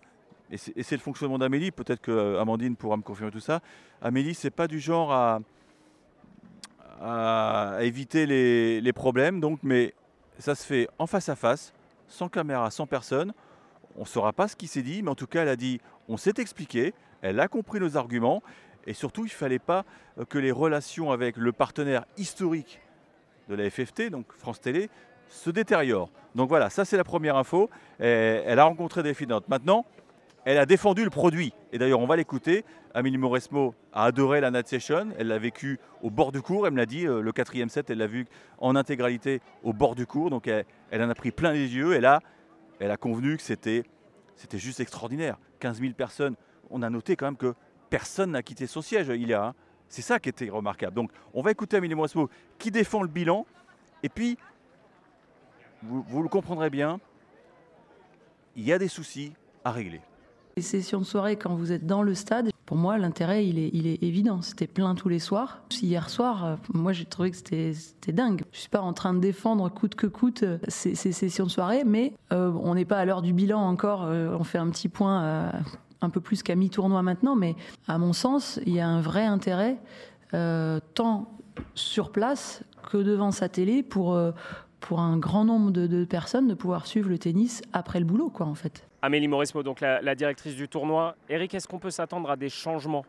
et 0.52 0.58
c'est 0.58 0.96
le 0.96 1.02
fonctionnement 1.02 1.38
d'Amélie, 1.38 1.70
peut-être 1.70 2.02
que 2.02 2.38
Amandine 2.38 2.76
pourra 2.76 2.98
me 2.98 3.04
confirmer 3.04 3.32
tout 3.32 3.40
ça. 3.40 3.62
Amélie, 4.02 4.34
c'est 4.34 4.50
pas 4.50 4.68
du 4.68 4.80
genre 4.80 5.12
à, 5.12 5.42
à 7.02 7.78
éviter 7.82 8.26
les, 8.26 8.94
problèmes. 8.94 9.40
Donc, 9.40 9.60
mais 9.64 9.94
ça 10.38 10.56
se 10.56 10.66
fait 10.66 10.88
en 10.98 11.08
face 11.08 11.30
à 11.30 11.36
face, 11.36 11.74
sans 12.08 12.30
caméra, 12.30 12.70
sans 12.72 12.88
personne. 12.88 13.34
On 13.96 14.02
ne 14.02 14.08
saura 14.08 14.34
pas 14.34 14.48
ce 14.48 14.56
qui 14.56 14.68
s'est 14.68 14.82
dit, 14.82 15.02
mais 15.04 15.10
en 15.10 15.16
tout 15.16 15.28
cas, 15.28 15.42
elle 15.44 15.50
a 15.50 15.56
dit 15.56 15.82
on 16.08 16.18
s'est 16.18 16.34
expliqué, 16.38 16.94
elle 17.22 17.40
a 17.40 17.48
compris 17.48 17.80
nos 17.80 17.98
arguments, 17.98 18.42
et 18.88 18.94
surtout, 18.94 19.22
il 19.22 19.30
ne 19.30 19.32
fallait 19.32 19.60
pas 19.60 19.86
que 20.30 20.38
les 20.38 20.52
relations 20.52 21.12
avec 21.12 21.38
le 21.38 21.52
partenaire 21.52 22.06
historique 22.18 22.82
de 23.50 23.56
la 23.56 23.70
FFT, 23.70 24.10
donc 24.10 24.26
France 24.34 24.62
Télé, 24.62 24.90
se 25.28 25.50
détériorent. 25.50 26.10
Donc 26.36 26.50
voilà, 26.50 26.70
ça 26.70 26.86
c'est 26.86 26.98
la 26.98 27.04
première 27.04 27.36
info. 27.36 27.70
elle 28.00 28.60
a 28.60 28.64
rencontré 28.64 29.04
des 29.04 29.14
finances. 29.14 29.44
Maintenant, 29.48 29.86
elle 30.50 30.58
a 30.58 30.66
défendu 30.66 31.04
le 31.04 31.12
produit. 31.12 31.54
Et 31.72 31.78
d'ailleurs, 31.78 32.00
on 32.00 32.08
va 32.08 32.16
l'écouter. 32.16 32.66
Amélie 32.96 33.20
Mauresmo 33.20 33.76
a 33.94 34.06
adoré 34.06 34.42
la 34.42 34.50
Night 34.50 34.68
Session. 34.68 35.10
Elle 35.20 35.28
l'a 35.28 35.38
vécu 35.38 35.80
au 36.02 36.10
bord 36.10 36.32
du 36.32 36.42
cours. 36.42 36.66
Elle 36.66 36.74
me 36.74 36.80
l'a 36.80 36.88
dit, 36.88 37.06
euh, 37.06 37.22
le 37.22 37.32
quatrième 37.32 37.70
set, 37.70 37.92
elle 37.92 38.00
l'a 38.00 38.08
vu 38.08 38.26
en 38.58 38.76
intégralité 38.76 39.42
au 39.62 39.74
bord 39.74 39.94
du 39.94 40.08
cours. 40.08 40.32
Donc 40.32 40.48
elle, 40.48 40.66
en 41.04 41.08
a 41.08 41.14
pris 41.14 41.30
plein 41.30 41.54
les 41.54 41.76
yeux. 41.76 41.94
Et 41.94 42.02
là, 42.02 42.22
elle 42.80 42.90
a 42.90 42.98
convenu 42.98 43.38
que 43.38 43.44
c'était, 43.44 43.84
juste 44.54 44.80
extraordinaire. 44.80 45.38
15 45.60 45.82
000 45.82 45.94
personnes. 45.94 46.36
On 46.72 46.82
a 46.82 46.90
noté 46.90 47.16
quand 47.16 47.28
même 47.28 47.38
que 47.38 47.54
personne 47.92 48.32
n'a 48.32 48.42
quitté 48.42 48.66
son 48.66 48.82
siège, 48.82 49.10
il 49.10 49.28
y 49.28 49.36
a. 49.36 49.46
Hein. 49.46 49.56
C'est 49.88 50.02
ça 50.02 50.18
qui 50.18 50.30
était 50.30 50.50
remarquable. 50.50 50.96
Donc 50.96 51.12
on 51.36 51.44
va 51.44 51.52
écouter 51.52 51.78
Amélie 51.78 51.94
Mauresmo 51.94 52.28
qui 52.58 52.72
défend 52.72 53.04
le 53.04 53.08
bilan. 53.08 53.46
Et 54.02 54.10
puis, 54.10 54.40
vous 55.84 56.24
le 56.24 56.28
comprendrez 56.28 56.72
bien, 56.72 57.00
il 58.56 58.64
y 58.64 58.74
a 58.74 58.80
des 58.80 58.88
soucis 58.88 59.34
à 59.64 59.72
régler. 59.72 60.02
Les 60.60 60.64
sessions 60.64 61.00
de 61.00 61.06
soirée, 61.06 61.38
quand 61.38 61.56
vous 61.56 61.72
êtes 61.72 61.88
dans 61.88 62.04
le 62.04 62.14
stade, 62.14 62.52
pour 62.66 62.76
moi, 62.76 62.98
l'intérêt, 62.98 63.48
il 63.48 63.88
est, 63.88 64.04
évident. 64.04 64.42
C'était 64.42 64.68
plein 64.68 64.94
tous 64.94 65.08
les 65.08 65.20
soirs. 65.20 65.62
Hier 65.82 66.10
soir, 66.10 66.44
euh, 66.44 66.56
moi, 66.74 66.92
j'ai 66.92 67.06
trouvé 67.06 67.32
que 67.32 67.38
c'était 67.38 68.12
dingue. 68.12 68.44
Je 68.52 68.60
suis 68.60 68.70
pas 68.70 68.82
en 68.82 68.92
train 68.92 69.14
de 69.14 69.20
défendre 69.20 69.70
coûte 69.70 69.96
que 69.96 70.06
coûte 70.06 70.44
euh, 70.44 70.58
ces, 70.68 70.96
sessions 70.96 71.46
de 71.46 71.50
soirée, 71.50 71.86
mais 71.86 72.12
euh, 72.34 72.52
on 72.62 72.76
n'est 72.76 72.84
pas 72.84 72.98
à 72.98 73.06
l'heure 73.06 73.22
du 73.22 73.32
bilan 73.32 73.62
encore. 73.62 74.02
on 74.02 74.44
fait 74.44 74.58
un 74.58 74.70
petit 74.70 74.90
point 74.90 75.50
un 76.02 76.10
peu 76.10 76.20
plus 76.20 76.44
qu'à 76.44 76.56
mi-tournoi 76.56 77.04
maintenant, 77.04 77.38
mais 77.38 77.56
à 77.88 77.98
mon 77.98 78.12
sens, 78.12 78.60
il 78.66 78.74
y 78.74 78.82
a 78.82 78.88
un 78.90 79.00
vrai 79.00 79.24
intérêt, 79.24 79.78
tant 80.94 81.32
sur 81.74 82.12
place 82.12 82.64
que 82.92 82.98
devant 82.98 83.32
sa 83.32 83.48
télé, 83.48 83.82
pour, 83.82 84.20
pour 84.82 85.00
un 85.00 85.16
grand 85.16 85.46
nombre 85.46 85.72
de, 85.72 86.04
personnes 86.04 86.50
de 86.50 86.54
pouvoir 86.54 86.86
suivre 86.86 87.10
le 87.10 87.18
tennis 87.18 87.62
après 87.72 88.00
le 88.00 88.06
boulot, 88.06 88.30
quoi, 88.30 88.46
en 88.46 88.56
fait. 88.56 88.89
Amélie 89.02 89.28
Mauresmo, 89.28 89.64
donc 89.64 89.80
la, 89.82 90.16
directrice 90.16 90.56
du 90.56 90.68
tournoi. 90.68 91.16
Eric, 91.30 91.54
est-ce 91.54 91.68
qu'on 91.68 91.80
peut 91.80 91.92
s'attendre 91.92 92.30
à 92.30 92.36
des 92.36 92.50
changements? 92.50 93.06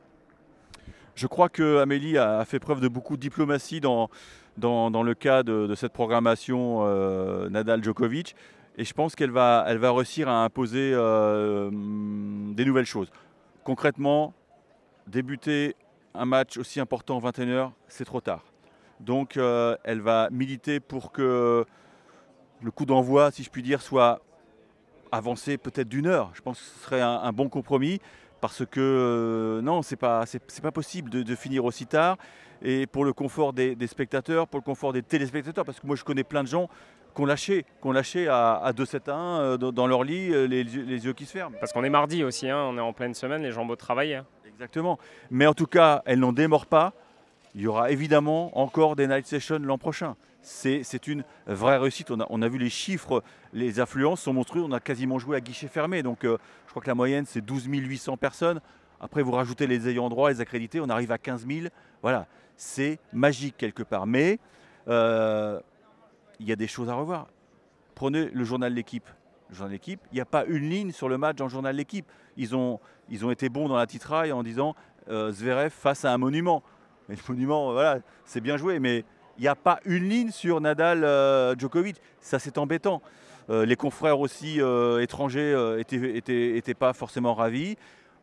Je 1.14 1.26
crois 1.26 1.48
que 1.48 1.79
Amélie 1.79 2.16
a 2.16 2.44
fait 2.44 2.61
preuve 2.61 2.81
de 2.81 2.88
beaucoup 2.88 3.16
de 3.16 3.20
diplomatie 3.20 3.81
dans, 3.81 4.09
le 4.57 5.12
cas 5.14 5.42
de, 5.42 5.74
cette 5.74 5.92
programmation 5.92 6.81
euh, 6.83 7.48
Nadal-Djokovic. 7.50 8.37
Et 8.79 8.85
je 8.85 8.94
pense 8.94 9.16
qu'elle 9.16 9.33
va, 9.33 9.64
elle 9.66 9.79
va 9.79 9.92
réussir 9.92 10.29
à 10.29 10.44
imposer 10.44 10.92
euh, 10.94 11.70
des 11.72 12.64
nouvelles 12.64 12.87
choses. 12.87 13.11
Concrètement, 13.64 14.33
débuter 15.09 15.74
un 16.14 16.24
match 16.24 16.57
aussi 16.57 16.81
important 16.81 17.18
21h, 17.20 17.72
c'est 17.88 18.05
trop 18.05 18.20
tard. 18.20 18.44
Donc 19.00 19.37
euh, 19.37 19.76
elle 19.83 20.00
va 20.00 20.29
militer 20.31 20.79
pour 20.79 21.11
que 21.11 21.64
le 22.62 22.70
coup 22.70 22.85
d'envoi, 22.85 23.31
si 23.31 23.42
je 23.42 23.50
puis 23.50 23.62
dire, 23.62 23.83
soit 23.83 24.20
avancé 25.12 25.59
peut-être 25.59 25.88
d'une 25.88 26.07
heure. 26.07 26.31
Je 26.35 26.42
pense 26.42 26.59
que 26.59 26.64
ce 26.64 26.85
serait 26.85 27.01
un, 27.01 27.33
bon 27.33 27.49
compromis 27.49 28.01
parce 28.40 28.64
que 28.64 28.81
euh, 28.81 29.62
non, 29.62 29.83
c'est 29.83 29.96
pas, 29.96 30.25
c'est, 30.27 30.62
pas 30.62 30.73
possible 30.73 31.11
de, 31.11 31.35
finir 31.35 31.64
aussi 31.64 31.87
tard. 31.87 32.16
Et 32.62 32.87
pour 32.87 33.05
le 33.05 33.12
confort 33.12 33.53
des, 33.53 33.77
spectateurs, 33.87 34.49
pour 34.49 34.61
le 34.61 34.64
confort 34.64 34.92
des 34.92 35.03
téléspectateurs, 35.03 35.64
parce 35.64 35.81
que 35.81 35.87
moi 35.87 35.96
je 35.96 36.05
connais 36.05 36.25
plein 36.25 36.42
de 36.42 36.49
gens 36.49 36.68
qui 37.14 37.23
ont 37.23 37.27
lâché, 37.27 37.64
qui 37.83 37.88
lâché 37.92 38.29
à, 38.29 38.73
2-7-1 38.75 39.11
euh, 39.11 39.57
dans 39.57 39.87
leur 39.87 40.05
lit, 40.05 40.31
les, 40.49 40.64
yeux 40.64 41.12
qui 41.12 41.27
se 41.27 41.33
ferment. 41.33 41.57
Parce 41.59 41.73
qu'on 41.73 41.85
est 41.85 41.90
mardi 41.90 42.25
aussi, 42.25 42.49
hein, 42.49 42.59
on 42.68 42.77
est 42.77 42.83
en 42.83 42.92
pleine 42.92 43.14
semaine, 43.14 43.42
les 43.42 43.53
gens 43.53 43.66
vont 43.66 43.77
travailler. 43.77 44.20
Exactement. 44.46 44.99
Mais 45.31 45.46
en 45.46 45.55
tout 45.55 45.66
cas, 45.66 46.03
elles 46.05 46.20
n'en 46.20 46.33
démordent 46.33 46.66
pas 46.66 46.92
il 47.54 47.62
y 47.62 47.66
aura 47.66 47.90
évidemment 47.90 48.56
encore 48.58 48.96
des 48.96 49.06
night 49.06 49.26
sessions 49.26 49.58
l'an 49.60 49.78
prochain. 49.78 50.16
C'est 50.42 51.06
une 51.06 51.24
vraie 51.46 51.76
réussite. 51.76 52.10
On 52.10 52.42
a, 52.42 52.48
vu 52.48 52.58
les 52.58 52.70
chiffres, 52.70 53.22
les 53.52 53.80
affluences 53.80 54.22
sont 54.22 54.32
monstrueuses. 54.32 54.64
On 54.66 54.72
a 54.72 54.80
quasiment 54.80 55.18
joué 55.18 55.36
à 55.36 55.40
guichet 55.40 55.68
fermé. 55.68 56.02
Donc 56.02 56.24
euh, 56.24 56.38
je 56.66 56.70
crois 56.70 56.82
que 56.82 56.88
la 56.88 56.94
moyenne, 56.94 57.26
c'est 57.26 57.42
12 57.42 57.66
800 57.66 58.16
personnes. 58.16 58.60
Après, 59.00 59.22
vous 59.22 59.32
rajoutez 59.32 59.66
les 59.66 59.88
ayants 59.88 60.08
droit, 60.08 60.30
les 60.30 60.40
accrédités, 60.40 60.80
on 60.80 60.88
arrive 60.88 61.10
à 61.10 61.18
15 61.18 61.46
000. 61.46 61.68
Voilà, 62.02 62.26
c'est 62.56 62.98
magique 63.12 63.56
quelque 63.56 63.82
part. 63.82 64.06
Mais 64.06 64.38
euh, 64.88 65.58
il 66.38 66.48
y 66.48 66.52
a 66.52 66.56
des 66.56 66.68
choses 66.68 66.88
à 66.88 66.94
revoir. 66.94 67.28
Prenez 67.94 68.26
le 68.26 68.44
journal 68.44 68.70
de 68.70 68.76
l'équipe. 68.76 69.08
Journal 69.50 69.78
il 69.84 69.98
n'y 70.12 70.20
a 70.20 70.24
pas 70.24 70.44
une 70.44 70.70
ligne 70.70 70.92
sur 70.92 71.08
le 71.08 71.18
match 71.18 71.36
dans 71.36 71.46
le 71.46 71.50
journal 71.50 71.72
de 71.72 71.78
l'équipe. 71.78 72.06
Ils 72.36 72.54
ont, 72.54 72.78
ils 73.08 73.24
ont 73.26 73.30
été 73.30 73.48
bons 73.48 73.68
dans 73.68 73.76
la 73.76 73.86
titraille 73.86 74.32
en 74.32 74.42
disant 74.42 74.76
euh, 75.08 75.32
Zverev 75.32 75.70
face 75.70 76.04
à 76.04 76.12
un 76.12 76.18
monument. 76.18 76.62
Mais 77.11 77.16
le 77.16 77.35
monument, 77.35 77.73
voilà, 77.73 77.99
c'est 78.25 78.40
bien 78.40 78.57
joué, 78.57 78.79
mais 78.79 79.05
il 79.37 79.42
n'y 79.42 79.49
a 79.49 79.57
pas 79.57 79.81
une 79.85 80.09
ligne 80.09 80.31
sur 80.31 80.61
Nadal 80.61 81.03
euh, 81.03 81.57
Djokovic. 81.59 81.96
Ça, 82.20 82.38
c'est 82.38 82.57
embêtant. 82.57 83.03
Euh, 83.49 83.66
les 83.66 83.75
confrères 83.75 84.20
aussi 84.20 84.61
euh, 84.61 85.01
étrangers 85.01 85.83
n'étaient 85.90 86.75
pas 86.75 86.92
forcément 86.92 87.35
ravis. 87.35 87.77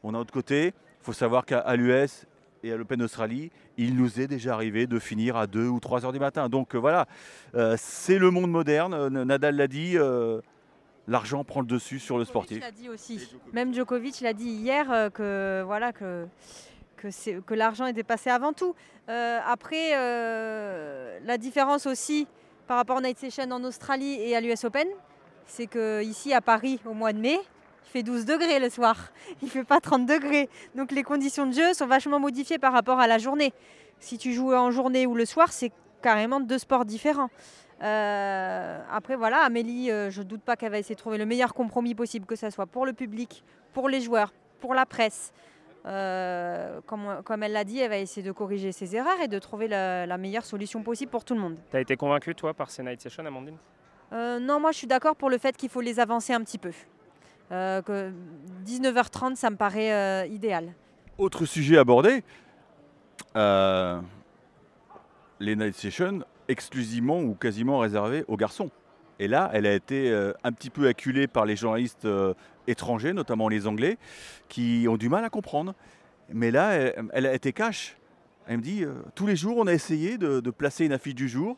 On 0.03 0.13
a 0.13 0.19
autre 0.19 0.31
côté, 0.31 0.67
il 0.67 1.03
faut 1.03 1.11
savoir 1.11 1.45
qu'à 1.45 1.75
l'US 1.75 2.25
et 2.63 2.71
à 2.71 2.77
l'Open 2.77 3.01
Australie, 3.01 3.51
il 3.77 3.95
nous 3.95 4.21
est 4.21 4.27
déjà 4.27 4.53
arrivé 4.53 4.87
de 4.87 4.99
finir 4.99 5.35
à 5.35 5.47
2 5.47 5.67
ou 5.67 5.81
3 5.81 6.05
heures 6.05 6.13
du 6.13 6.19
matin. 6.19 6.47
Donc 6.47 6.75
voilà, 6.75 7.07
c'est 7.75 8.17
le 8.17 8.31
monde 8.31 8.49
moderne. 8.49 9.09
Nadal 9.25 9.57
l'a 9.57 9.67
dit 9.67 9.97
l'argent 11.07 11.43
prend 11.43 11.59
le 11.59 11.67
dessus 11.67 11.99
sur 11.99 12.17
le 12.17 12.25
sportif. 12.25 12.63
dit 12.71 12.89
aussi. 12.89 13.27
Même 13.51 13.73
Djokovic 13.73 14.21
l'a 14.21 14.33
dit 14.33 14.49
hier 14.49 15.09
que 15.13 15.63
voilà 15.65 15.91
que 15.91 16.27
que, 16.97 17.39
que 17.39 17.53
l'argent 17.53 17.85
était 17.85 18.03
passé 18.03 18.29
avant 18.29 18.53
tout. 18.53 18.75
Euh, 19.09 19.39
après, 19.45 19.91
euh, 19.95 21.19
la 21.23 21.37
différence 21.37 21.85
aussi 21.85 22.27
par 22.67 22.77
rapport 22.77 22.97
à 22.97 23.01
Night 23.01 23.17
Session 23.17 23.49
en 23.51 23.63
Australie 23.63 24.17
et 24.19 24.35
à 24.35 24.41
l'US 24.41 24.63
Open, 24.65 24.87
c'est 25.45 25.67
qu'ici 25.67 26.33
à 26.33 26.41
Paris, 26.41 26.81
au 26.85 26.93
mois 26.93 27.13
de 27.13 27.19
mai, 27.19 27.39
il 27.85 27.89
fait 27.89 28.03
12 28.03 28.25
degrés 28.25 28.59
le 28.59 28.69
soir. 28.69 28.97
Il 29.41 29.45
ne 29.45 29.49
fait 29.49 29.63
pas 29.63 29.79
30 29.79 30.05
degrés. 30.05 30.49
Donc 30.75 30.91
les 30.91 31.03
conditions 31.03 31.45
de 31.45 31.53
jeu 31.53 31.73
sont 31.73 31.87
vachement 31.87 32.19
modifiées 32.19 32.57
par 32.57 32.73
rapport 32.73 32.99
à 32.99 33.07
la 33.07 33.17
journée. 33.17 33.53
Si 33.99 34.17
tu 34.17 34.33
joues 34.33 34.53
en 34.53 34.71
journée 34.71 35.05
ou 35.05 35.15
le 35.15 35.23
soir, 35.23 35.53
c'est 35.53 35.71
carrément 36.01 36.41
deux 36.41 36.57
sports 36.57 36.83
différents. 36.83 37.29
après, 37.79 39.15
voilà, 39.15 39.37
Amélie, 39.43 39.87
je 39.87 40.19
ne 40.19 40.25
doute 40.25 40.41
pas 40.41 40.57
qu'elle 40.57 40.71
va 40.71 40.79
essayer 40.79 40.95
de 40.95 40.99
trouver 40.99 41.17
le 41.17 41.25
meilleur 41.25 41.53
compromis 41.53 41.95
possible, 41.95 42.25
que 42.25 42.35
ce 42.35 42.49
soit 42.49 42.65
pour 42.65 42.85
le 42.85 42.91
public, 42.91 43.43
pour 43.71 43.87
les 43.87 44.01
joueurs, 44.01 44.33
pour 44.59 44.73
la 44.73 44.85
presse. 44.85 45.31
Comme, 46.85 47.21
comme, 47.23 47.43
elle 47.43 47.53
l'a 47.53 47.63
dit, 47.63 47.79
elle 47.79 47.89
va 47.89 47.97
essayer 47.97 48.25
de 48.25 48.31
corriger 48.31 48.71
ses 48.71 48.95
erreurs 48.95 49.19
et 49.21 49.27
de 49.27 49.39
trouver 49.39 49.67
la, 49.67 50.05
la 50.05 50.17
meilleure 50.17 50.45
solution 50.45 50.83
possible 50.83 51.11
pour 51.11 51.23
tout 51.23 51.33
le 51.33 51.39
monde. 51.39 51.55
Tu 51.71 51.77
as 51.77 51.81
été 51.81 51.95
convaincue, 51.95 52.35
toi, 52.35 52.53
par 52.53 52.69
ces 52.69 52.83
Night 52.83 53.01
Sessions, 53.01 53.25
Amandine? 53.25 53.57
Non, 54.11 54.59
moi, 54.59 54.71
je 54.71 54.77
suis 54.77 54.87
d'accord 54.87 55.15
pour 55.15 55.29
le 55.29 55.37
fait 55.37 55.55
qu'il 55.55 55.69
faut 55.69 55.81
les 55.81 55.99
avancer 55.99 56.33
un 56.33 56.41
petit 56.41 56.57
peu. 56.57 56.71
que 57.49 58.11
19h30, 58.65 59.35
ça 59.35 59.49
me 59.49 59.55
paraît 59.55 60.29
idéal. 60.29 60.73
Autre 61.17 61.45
sujet 61.45 61.77
abordé, 61.77 62.23
euh, 63.35 63.99
les 65.39 65.55
night 65.55 65.75
sessions 65.75 66.23
exclusivement 66.47 67.19
ou 67.21 67.33
quasiment 67.35 67.79
réservées 67.79 68.23
aux 68.27 68.37
garçons. 68.37 68.69
Et 69.19 69.27
là, 69.27 69.49
elle 69.53 69.65
a 69.65 69.73
été 69.73 70.09
euh, 70.11 70.33
un 70.43 70.51
petit 70.51 70.69
peu 70.69 70.87
acculée 70.87 71.27
par 71.27 71.45
les 71.45 71.55
journalistes 71.55 72.05
euh, 72.05 72.33
étrangers, 72.67 73.13
notamment 73.13 73.49
les 73.49 73.67
Anglais, 73.67 73.97
qui 74.47 74.85
ont 74.89 74.97
du 74.97 75.09
mal 75.09 75.23
à 75.23 75.29
comprendre. 75.29 75.73
Mais 76.29 76.51
là, 76.51 76.73
elle, 77.13 77.25
a 77.25 77.33
été 77.33 77.53
cash. 77.53 77.97
Elle 78.47 78.57
me 78.57 78.61
dit, 78.61 78.85
tous 79.15 79.25
les 79.25 79.37
jours, 79.37 79.57
on 79.57 79.67
a 79.67 79.73
essayé 79.73 80.17
de, 80.17 80.49
placer 80.51 80.85
une 80.85 80.91
affiche 80.91 81.15
du 81.15 81.29
jour. 81.29 81.57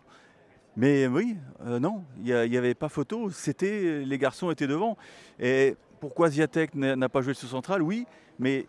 Mais 0.77 1.07
oui, 1.07 1.37
non, 1.65 2.03
il 2.23 2.49
n'y 2.49 2.57
avait 2.57 2.75
pas 2.75 2.87
photo. 2.87 3.31
C'était 3.31 4.01
les 4.05 4.17
garçons 4.19 4.51
étaient 4.51 4.67
devant. 4.67 4.95
Et 5.39 5.75
pourquoi 5.99 6.29
Ziatek 6.29 6.75
n'a 6.75 7.09
pas 7.09 7.21
joué 7.21 7.33
sur 7.33 7.49
central 7.49 7.81
Oui, 7.81 8.05
mais 8.37 8.67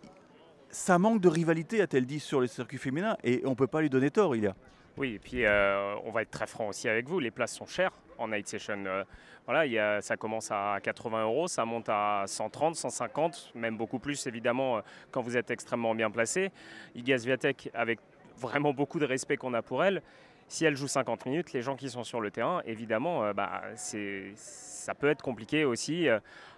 ça 0.71 0.97
manque 0.97 1.21
de 1.21 1.27
rivalité, 1.27 1.81
a-t-elle 1.81 2.05
dit, 2.05 2.19
sur 2.19 2.41
les 2.41 2.47
circuits 2.47 2.77
féminins, 2.77 3.17
et 3.23 3.41
on 3.45 3.51
ne 3.51 3.55
peut 3.55 3.67
pas 3.67 3.81
lui 3.81 3.89
donner 3.89 4.09
tort, 4.09 4.35
il 4.35 4.43
y 4.43 4.47
a. 4.47 4.55
Oui, 4.97 5.13
et 5.15 5.19
puis 5.19 5.45
euh, 5.45 5.95
on 6.05 6.11
va 6.11 6.21
être 6.21 6.31
très 6.31 6.47
franc 6.47 6.67
aussi 6.67 6.89
avec 6.89 7.07
vous, 7.07 7.19
les 7.19 7.31
places 7.31 7.55
sont 7.55 7.65
chères 7.65 7.93
en 8.21 8.27
night 8.29 8.47
session. 8.47 8.83
Euh, 8.85 9.03
voilà, 9.45 10.01
ça 10.01 10.17
commence 10.17 10.51
à 10.51 10.77
80 10.81 11.23
euros, 11.23 11.47
ça 11.47 11.65
monte 11.65 11.89
à 11.89 12.23
130, 12.27 12.75
150, 12.75 13.51
même 13.55 13.75
beaucoup 13.75 13.99
plus 13.99 14.27
évidemment 14.27 14.77
euh, 14.77 14.81
quand 15.09 15.21
vous 15.21 15.35
êtes 15.35 15.51
extrêmement 15.51 15.95
bien 15.95 16.11
placé. 16.11 16.51
Iga 16.95 17.17
Swiatek, 17.17 17.71
avec 17.73 17.99
vraiment 18.37 18.73
beaucoup 18.73 18.99
de 18.99 19.05
respect 19.05 19.37
qu'on 19.37 19.53
a 19.53 19.61
pour 19.61 19.83
elle, 19.83 20.01
si 20.51 20.65
elle 20.65 20.75
joue 20.75 20.87
50 20.87 21.25
minutes, 21.25 21.53
les 21.53 21.61
gens 21.61 21.75
qui 21.75 21.89
sont 21.89 22.03
sur 22.03 22.19
le 22.19 22.29
terrain, 22.29 22.61
évidemment, 22.65 23.33
bah, 23.33 23.61
ça 23.75 24.93
peut 24.93 25.09
être 25.09 25.21
compliqué 25.21 25.63
aussi 25.65 26.07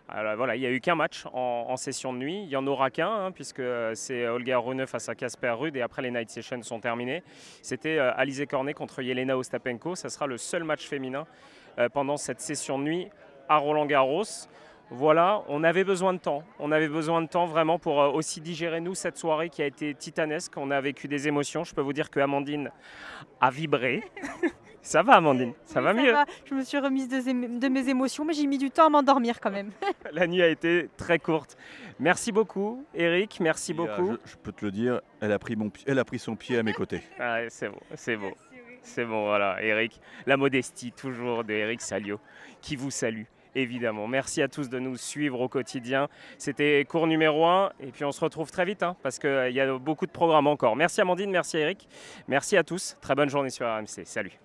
voilà, 0.09 0.55
il 0.55 0.59
n'y 0.59 0.65
a 0.65 0.71
eu 0.71 0.79
qu'un 0.79 0.95
match 0.95 1.25
en, 1.33 1.75
session 1.77 2.13
de 2.13 2.19
nuit. 2.19 2.41
Il 2.43 2.47
n'y 2.47 2.55
en 2.55 2.67
aura 2.67 2.91
qu'un, 2.91 3.09
hein, 3.09 3.31
puisque 3.31 3.61
c'est 3.93 4.27
Olga 4.27 4.59
Rune 4.59 4.85
face 4.85 5.09
à 5.09 5.15
Casper 5.15 5.55
Rude 5.57 5.75
et 5.75 5.81
après 5.81 6.01
les 6.01 6.11
night 6.11 6.29
sessions 6.29 6.61
sont 6.61 6.79
terminées. 6.79 7.23
C'était 7.61 7.97
euh, 7.97 8.11
Alizé 8.15 8.45
Cornet 8.45 8.73
contre 8.73 9.01
Yelena 9.01 9.37
Ostapenko. 9.37 9.95
Ça 9.95 10.09
sera 10.09 10.27
le 10.27 10.37
seul 10.37 10.63
match 10.63 10.87
féminin 10.87 11.25
euh, 11.79 11.89
pendant 11.89 12.17
cette 12.17 12.41
session 12.41 12.77
de 12.77 12.83
nuit 12.83 13.07
à 13.49 13.57
Roland 13.57 13.85
Garros. 13.85 14.23
Voilà, 14.89 15.43
on 15.47 15.63
avait 15.63 15.83
besoin 15.83 16.13
de 16.13 16.19
temps. 16.19 16.43
On 16.59 16.71
avait 16.71 16.87
besoin 16.87 17.21
de 17.21 17.27
temps 17.27 17.45
vraiment 17.45 17.79
pour 17.79 18.01
euh, 18.01 18.09
aussi 18.09 18.41
digérer, 18.41 18.79
nous, 18.79 18.95
cette 18.95 19.17
soirée 19.17 19.49
qui 19.49 19.61
a 19.61 19.65
été 19.65 19.95
titanesque. 19.95 20.53
On 20.57 20.71
a 20.71 20.79
vécu 20.81 21.07
des 21.07 21.27
émotions. 21.27 21.63
Je 21.63 21.73
peux 21.73 21.81
vous 21.81 21.93
dire 21.93 22.09
que 22.09 22.19
Amandine 22.19 22.71
a 23.41 23.49
vibré. 23.49 24.03
Ça 24.83 25.01
va, 25.01 25.13
Amandine? 25.13 25.53
Ça 25.63 25.79
va 25.79 25.93
mieux? 25.93 26.13
Je 26.43 26.53
me 26.53 26.61
suis 26.61 26.77
remise 26.77 27.07
de, 27.07 27.67
mes 27.69 27.87
émotions, 27.87 28.25
mais 28.25 28.33
j'ai 28.33 28.45
mis 28.45 28.57
du 28.57 28.69
temps 28.69 28.87
à 28.87 28.89
m'endormir 28.89 29.39
quand 29.39 29.49
même. 29.49 29.71
La 30.11 30.27
nuit 30.27 30.41
a 30.41 30.49
été 30.49 30.89
très 30.97 31.19
courte. 31.19 31.55
Merci 31.99 32.33
beaucoup, 32.33 32.85
Eric. 32.93 33.39
Merci 33.39 33.71
euh, 33.71 33.75
beaucoup. 33.75 34.17
je, 34.25 34.35
peux 34.35 34.51
te 34.51 34.65
le 34.65 34.71
dire, 34.71 34.99
elle 35.21 35.31
a 35.31 35.39
pris, 35.39 35.55
mon, 35.55 35.71
elle 35.87 35.99
a 35.99 36.03
pris 36.03 36.19
son 36.19 36.35
pied 36.35 36.57
à 36.57 36.63
mes 36.63 36.73
côtés. 36.73 37.01
Ah, 37.19 37.39
c'est 37.47 37.69
bon, 37.69 37.79
c'est 37.95 38.17
bon. 38.17 38.33
C'est 38.81 39.05
bon, 39.05 39.23
voilà, 39.27 39.63
Eric. 39.63 40.01
La 40.25 40.35
modestie, 40.35 40.91
toujours 40.91 41.45
de 41.45 41.53
Eric 41.53 41.79
Salio, 41.79 42.19
qui 42.61 42.75
vous 42.75 42.91
salue 42.91 43.23
évidemment. 43.55 44.07
Merci 44.07 44.41
à 44.41 44.47
tous 44.47 44.69
de 44.69 44.79
nous 44.79 44.97
suivre 44.97 45.41
au 45.41 45.47
quotidien. 45.47 46.07
C'était 46.37 46.85
cours 46.85 47.07
numéro 47.07 47.45
1 47.45 47.71
et 47.79 47.87
puis 47.87 48.05
on 48.05 48.11
se 48.11 48.21
retrouve 48.21 48.51
très 48.51 48.65
vite 48.65 48.83
hein, 48.83 48.95
parce 49.03 49.19
qu'il 49.19 49.51
y 49.51 49.59
a 49.59 49.77
beaucoup 49.77 50.05
de 50.05 50.11
programmes 50.11 50.47
encore. 50.47 50.75
Merci 50.75 51.01
Amandine, 51.01 51.31
merci 51.31 51.57
Eric, 51.57 51.87
merci 52.27 52.57
à 52.57 52.63
tous. 52.63 52.97
Très 53.01 53.15
bonne 53.15 53.29
journée 53.29 53.49
sur 53.49 53.67
RMC. 53.67 54.05
Salut. 54.05 54.43